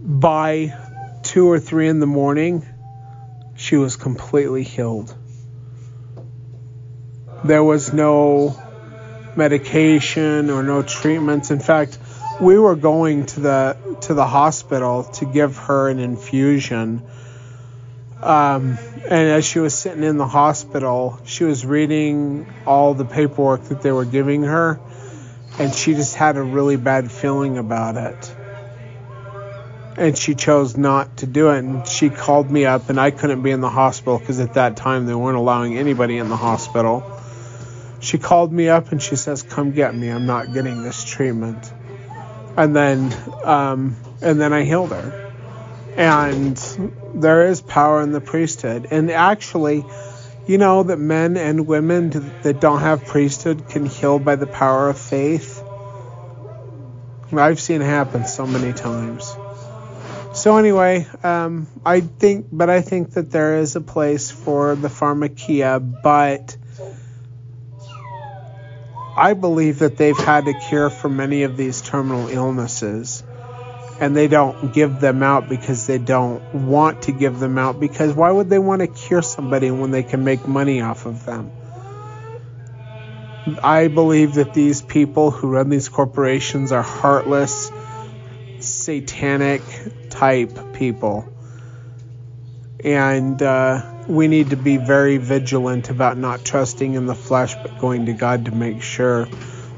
By 0.00 0.76
two 1.22 1.50
or 1.50 1.58
three 1.58 1.88
in 1.88 2.00
the 2.00 2.06
morning, 2.06 2.64
she 3.56 3.76
was 3.76 3.96
completely 3.96 4.62
healed. 4.62 5.14
There 7.44 7.64
was 7.64 7.92
no 7.92 8.58
medication 9.36 10.50
or 10.50 10.62
no 10.62 10.82
treatments. 10.82 11.50
In 11.50 11.60
fact, 11.60 11.98
we 12.40 12.58
were 12.58 12.76
going 12.76 13.26
to 13.26 13.40
the 13.40 13.76
to 14.02 14.14
the 14.14 14.26
hospital 14.26 15.04
to 15.04 15.24
give 15.24 15.56
her 15.56 15.88
an 15.88 15.98
infusion. 15.98 17.02
Um, 18.22 18.78
and 19.10 19.30
as 19.30 19.44
she 19.44 19.58
was 19.58 19.74
sitting 19.74 20.02
in 20.02 20.16
the 20.16 20.26
hospital, 20.26 21.20
she 21.26 21.44
was 21.44 21.66
reading 21.66 22.46
all 22.66 22.94
the 22.94 23.04
paperwork 23.04 23.64
that 23.64 23.82
they 23.82 23.92
were 23.92 24.06
giving 24.06 24.44
her, 24.44 24.80
and 25.58 25.74
she 25.74 25.94
just 25.94 26.16
had 26.16 26.36
a 26.38 26.42
really 26.42 26.76
bad 26.76 27.12
feeling 27.12 27.58
about 27.58 27.96
it. 27.96 28.36
And 29.96 30.16
she 30.18 30.34
chose 30.34 30.76
not 30.76 31.18
to 31.18 31.26
do 31.26 31.50
it. 31.50 31.58
And 31.58 31.86
she 31.86 32.08
called 32.10 32.50
me 32.50 32.64
up, 32.64 32.88
and 32.88 32.98
I 32.98 33.10
couldn't 33.10 33.42
be 33.42 33.50
in 33.50 33.60
the 33.60 33.70
hospital 33.70 34.18
because 34.18 34.40
at 34.40 34.54
that 34.54 34.76
time 34.76 35.06
they 35.06 35.14
weren't 35.14 35.36
allowing 35.36 35.76
anybody 35.76 36.16
in 36.16 36.30
the 36.30 36.36
hospital. 36.36 37.04
She 38.00 38.18
called 38.18 38.52
me 38.52 38.68
up 38.68 38.90
and 38.90 39.00
she 39.02 39.16
says, 39.16 39.42
"Come 39.42 39.70
get 39.72 39.94
me. 39.94 40.08
I'm 40.08 40.26
not 40.26 40.52
getting 40.52 40.82
this 40.82 41.04
treatment." 41.04 41.73
And 42.56 42.74
then, 42.74 43.14
um, 43.44 43.96
and 44.22 44.40
then 44.40 44.52
I 44.52 44.64
healed 44.64 44.90
her. 44.90 45.20
And 45.96 46.56
there 47.14 47.48
is 47.48 47.60
power 47.60 48.02
in 48.02 48.12
the 48.12 48.20
priesthood. 48.20 48.88
And 48.90 49.10
actually, 49.10 49.84
you 50.46 50.58
know 50.58 50.82
that 50.82 50.98
men 50.98 51.36
and 51.36 51.66
women 51.66 52.10
that 52.42 52.60
don't 52.60 52.80
have 52.80 53.06
priesthood 53.06 53.68
can 53.68 53.86
heal 53.86 54.18
by 54.18 54.36
the 54.36 54.46
power 54.46 54.88
of 54.88 54.98
faith. 54.98 55.62
I've 57.32 57.60
seen 57.60 57.82
it 57.82 57.86
happen 57.86 58.26
so 58.26 58.46
many 58.46 58.72
times. 58.72 59.36
So 60.34 60.56
anyway, 60.56 61.06
um, 61.22 61.68
I 61.84 62.00
think, 62.00 62.46
but 62.52 62.68
I 62.68 62.80
think 62.80 63.12
that 63.12 63.30
there 63.30 63.58
is 63.58 63.76
a 63.76 63.80
place 63.80 64.30
for 64.30 64.74
the 64.74 64.88
pharmakia, 64.88 66.02
but 66.02 66.56
I 69.16 69.34
believe 69.34 69.78
that 69.78 69.96
they've 69.96 70.16
had 70.16 70.48
a 70.48 70.54
cure 70.54 70.90
for 70.90 71.08
many 71.08 71.44
of 71.44 71.56
these 71.56 71.80
terminal 71.82 72.28
illnesses 72.28 73.22
and 74.00 74.16
they 74.16 74.26
don't 74.26 74.72
give 74.72 74.98
them 75.00 75.22
out 75.22 75.48
because 75.48 75.86
they 75.86 75.98
don't 75.98 76.42
want 76.52 77.02
to 77.02 77.12
give 77.12 77.38
them 77.38 77.56
out 77.58 77.78
because 77.78 78.12
why 78.12 78.30
would 78.30 78.50
they 78.50 78.58
want 78.58 78.80
to 78.80 78.88
cure 78.88 79.22
somebody 79.22 79.70
when 79.70 79.92
they 79.92 80.02
can 80.02 80.24
make 80.24 80.48
money 80.48 80.80
off 80.80 81.06
of 81.06 81.24
them? 81.24 81.52
I 83.62 83.88
believe 83.88 84.34
that 84.34 84.54
these 84.54 84.82
people 84.82 85.30
who 85.30 85.48
run 85.48 85.68
these 85.68 85.88
corporations 85.88 86.72
are 86.72 86.82
heartless, 86.82 87.70
satanic 88.58 89.62
type 90.10 90.72
people. 90.72 91.28
And 92.82 93.40
uh, 93.42 93.93
we 94.06 94.28
need 94.28 94.50
to 94.50 94.56
be 94.56 94.76
very 94.76 95.16
vigilant 95.16 95.90
about 95.90 96.18
not 96.18 96.44
trusting 96.44 96.94
in 96.94 97.06
the 97.06 97.14
flesh 97.14 97.54
but 97.54 97.78
going 97.78 98.06
to 98.06 98.12
God 98.12 98.46
to 98.46 98.50
make 98.52 98.82
sure 98.82 99.26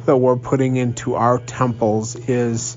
that 0.05 0.17
we're 0.17 0.37
putting 0.37 0.77
into 0.77 1.15
our 1.15 1.39
temples 1.39 2.17
is 2.17 2.77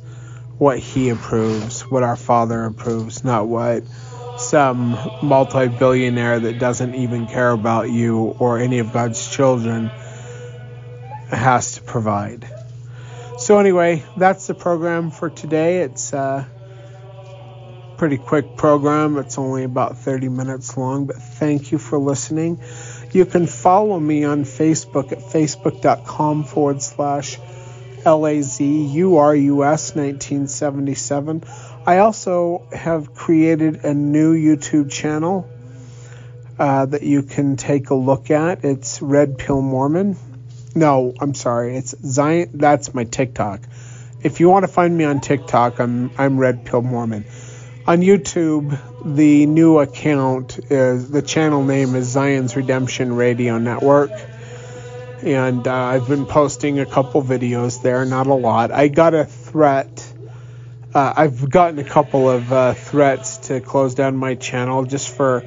what 0.57 0.77
He 0.77 1.09
approves, 1.09 1.81
what 1.81 2.03
our 2.03 2.15
Father 2.15 2.65
approves, 2.65 3.23
not 3.23 3.47
what 3.47 3.83
some 4.37 4.97
multi 5.21 5.67
billionaire 5.67 6.39
that 6.39 6.59
doesn't 6.59 6.95
even 6.95 7.27
care 7.27 7.51
about 7.51 7.89
you 7.89 8.17
or 8.17 8.59
any 8.59 8.79
of 8.79 8.93
God's 8.93 9.29
children 9.29 9.87
has 11.29 11.75
to 11.75 11.81
provide. 11.81 12.47
So, 13.37 13.59
anyway, 13.59 14.03
that's 14.17 14.47
the 14.47 14.53
program 14.53 15.11
for 15.11 15.29
today. 15.29 15.81
It's 15.81 16.13
a 16.13 16.47
pretty 17.99 18.17
quick 18.17 18.55
program, 18.55 19.17
it's 19.17 19.37
only 19.37 19.65
about 19.65 19.97
30 19.97 20.29
minutes 20.29 20.77
long, 20.77 21.05
but 21.05 21.17
thank 21.17 21.73
you 21.73 21.77
for 21.77 21.99
listening. 21.99 22.57
You 23.11 23.25
can 23.25 23.45
follow 23.45 23.99
me 23.99 24.23
on 24.23 24.45
Facebook 24.45 25.11
at 25.11 25.19
facebook.com 25.19 26.45
forward 26.45 26.81
slash 26.81 27.37
LAZURUS 28.05 29.95
1977. 29.97 31.43
I 31.85 31.97
also 31.97 32.69
have 32.71 33.13
created 33.13 33.83
a 33.83 33.93
new 33.93 34.33
YouTube 34.33 34.89
channel 34.89 35.49
uh, 36.57 36.85
that 36.85 37.03
you 37.03 37.23
can 37.23 37.57
take 37.57 37.89
a 37.89 37.95
look 37.95 38.31
at. 38.31 38.63
It's 38.63 39.01
Red 39.01 39.37
Pill 39.37 39.61
Mormon. 39.61 40.15
No, 40.73 41.13
I'm 41.19 41.33
sorry. 41.33 41.75
It's 41.75 41.93
Zion. 42.01 42.51
That's 42.53 42.93
my 42.93 43.03
TikTok. 43.03 43.59
If 44.23 44.39
you 44.39 44.47
want 44.47 44.63
to 44.63 44.71
find 44.71 44.97
me 44.97 45.03
on 45.03 45.19
TikTok, 45.19 45.79
I'm 45.81 46.11
I'm 46.17 46.37
Red 46.37 46.63
Pill 46.63 46.81
Mormon. 46.81 47.25
On 47.89 48.01
YouTube, 48.01 48.79
the 49.03 49.47
new 49.47 49.79
account 49.79 50.59
is 50.69 51.09
the 51.09 51.23
channel 51.23 51.63
name 51.63 51.95
is 51.95 52.07
Zion's 52.07 52.55
Redemption 52.55 53.15
Radio 53.15 53.57
Network 53.57 54.11
and 55.23 55.67
uh, 55.67 55.73
I've 55.73 56.07
been 56.07 56.27
posting 56.27 56.79
a 56.79 56.85
couple 56.85 57.23
videos 57.23 57.81
there, 57.81 58.05
not 58.05 58.27
a 58.27 58.35
lot. 58.35 58.69
I 58.69 58.89
got 58.89 59.15
a 59.15 59.25
threat. 59.25 60.13
Uh, 60.93 61.13
I've 61.17 61.49
gotten 61.49 61.79
a 61.79 61.83
couple 61.83 62.29
of 62.29 62.53
uh, 62.53 62.75
threats 62.75 63.37
to 63.47 63.59
close 63.59 63.95
down 63.95 64.17
my 64.17 64.35
channel 64.35 64.85
just 64.85 65.09
for. 65.09 65.39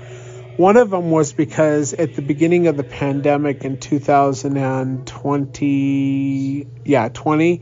One 0.57 0.76
of 0.76 0.90
them 0.90 1.12
was 1.12 1.33
because 1.33 1.94
at 1.94 2.16
the 2.16 2.22
beginning 2.22 2.66
of 2.66 2.76
the 2.76 2.83
pandemic 2.83 3.64
in 3.64 3.78
2020, 3.78 6.66
yeah, 6.85 7.09
20, 7.09 7.61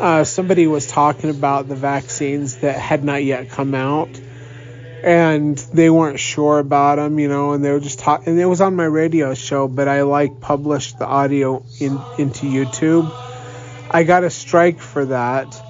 uh, 0.00 0.24
somebody 0.24 0.66
was 0.66 0.86
talking 0.86 1.30
about 1.30 1.68
the 1.68 1.76
vaccines 1.76 2.58
that 2.58 2.78
had 2.78 3.04
not 3.04 3.22
yet 3.22 3.50
come 3.50 3.74
out 3.74 4.08
and 5.02 5.56
they 5.72 5.88
weren't 5.88 6.20
sure 6.20 6.58
about 6.58 6.96
them, 6.96 7.18
you 7.18 7.28
know, 7.28 7.52
and 7.52 7.64
they 7.64 7.70
were 7.70 7.80
just 7.80 7.98
talking. 7.98 8.28
And 8.28 8.40
it 8.40 8.46
was 8.46 8.60
on 8.60 8.76
my 8.76 8.84
radio 8.84 9.34
show, 9.34 9.68
but 9.68 9.88
I 9.88 10.02
like 10.02 10.40
published 10.40 10.98
the 10.98 11.06
audio 11.06 11.64
in 11.78 11.98
into 12.18 12.46
YouTube. 12.46 13.10
I 13.90 14.04
got 14.04 14.24
a 14.24 14.30
strike 14.30 14.80
for 14.80 15.06
that, 15.06 15.60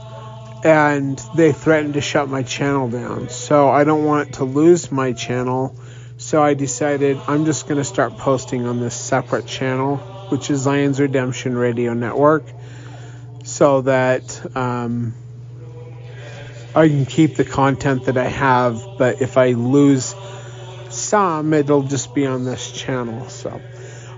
and 0.65 1.21
they 1.37 1.53
threatened 1.53 1.95
to 1.95 2.01
shut 2.01 2.29
my 2.29 2.43
channel 2.43 2.89
down. 2.89 3.29
So 3.29 3.69
I 3.69 3.85
don't 3.85 4.05
want 4.05 4.35
to 4.35 4.45
lose 4.45 4.91
my 4.91 5.13
channel. 5.13 5.77
So 6.19 6.43
I 6.43 6.55
decided 6.55 7.19
I'm 7.29 7.47
just 7.47 7.67
going 7.67 7.79
to 7.79 7.85
start 7.85 8.19
posting 8.19 8.67
on 8.67 8.79
this 8.79 8.95
separate 8.95 9.47
channel, 9.47 9.97
which 10.29 10.51
is 10.51 10.61
Zion's 10.61 11.01
Redemption 11.01 11.57
Radio 11.57 11.95
Network, 11.95 12.45
so 13.61 13.83
that. 13.83 14.57
Um, 14.57 15.15
I 16.75 16.89
can 16.89 17.05
keep 17.05 17.35
the 17.35 17.45
content 17.45 18.05
that 18.05 18.17
I 18.17 18.29
have, 18.29 18.81
but 18.97 19.21
if 19.21 19.37
I 19.37 19.53
lose 19.53 20.15
some, 20.89 21.53
it'll 21.53 21.83
just 21.83 22.15
be 22.15 22.27
on 22.27 22.45
this 22.45 22.71
channel. 22.71 23.29
So, 23.29 23.61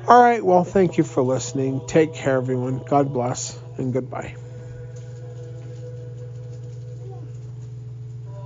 all 0.07 0.23
right, 0.23 0.45
well, 0.45 0.63
thank 0.63 0.99
you 0.99 1.05
for 1.05 1.23
listening. 1.23 1.81
Take 1.87 2.15
care, 2.15 2.37
everyone. 2.37 2.83
God 2.87 3.13
bless, 3.13 3.59
and 3.79 3.93
goodbye. 3.93 4.37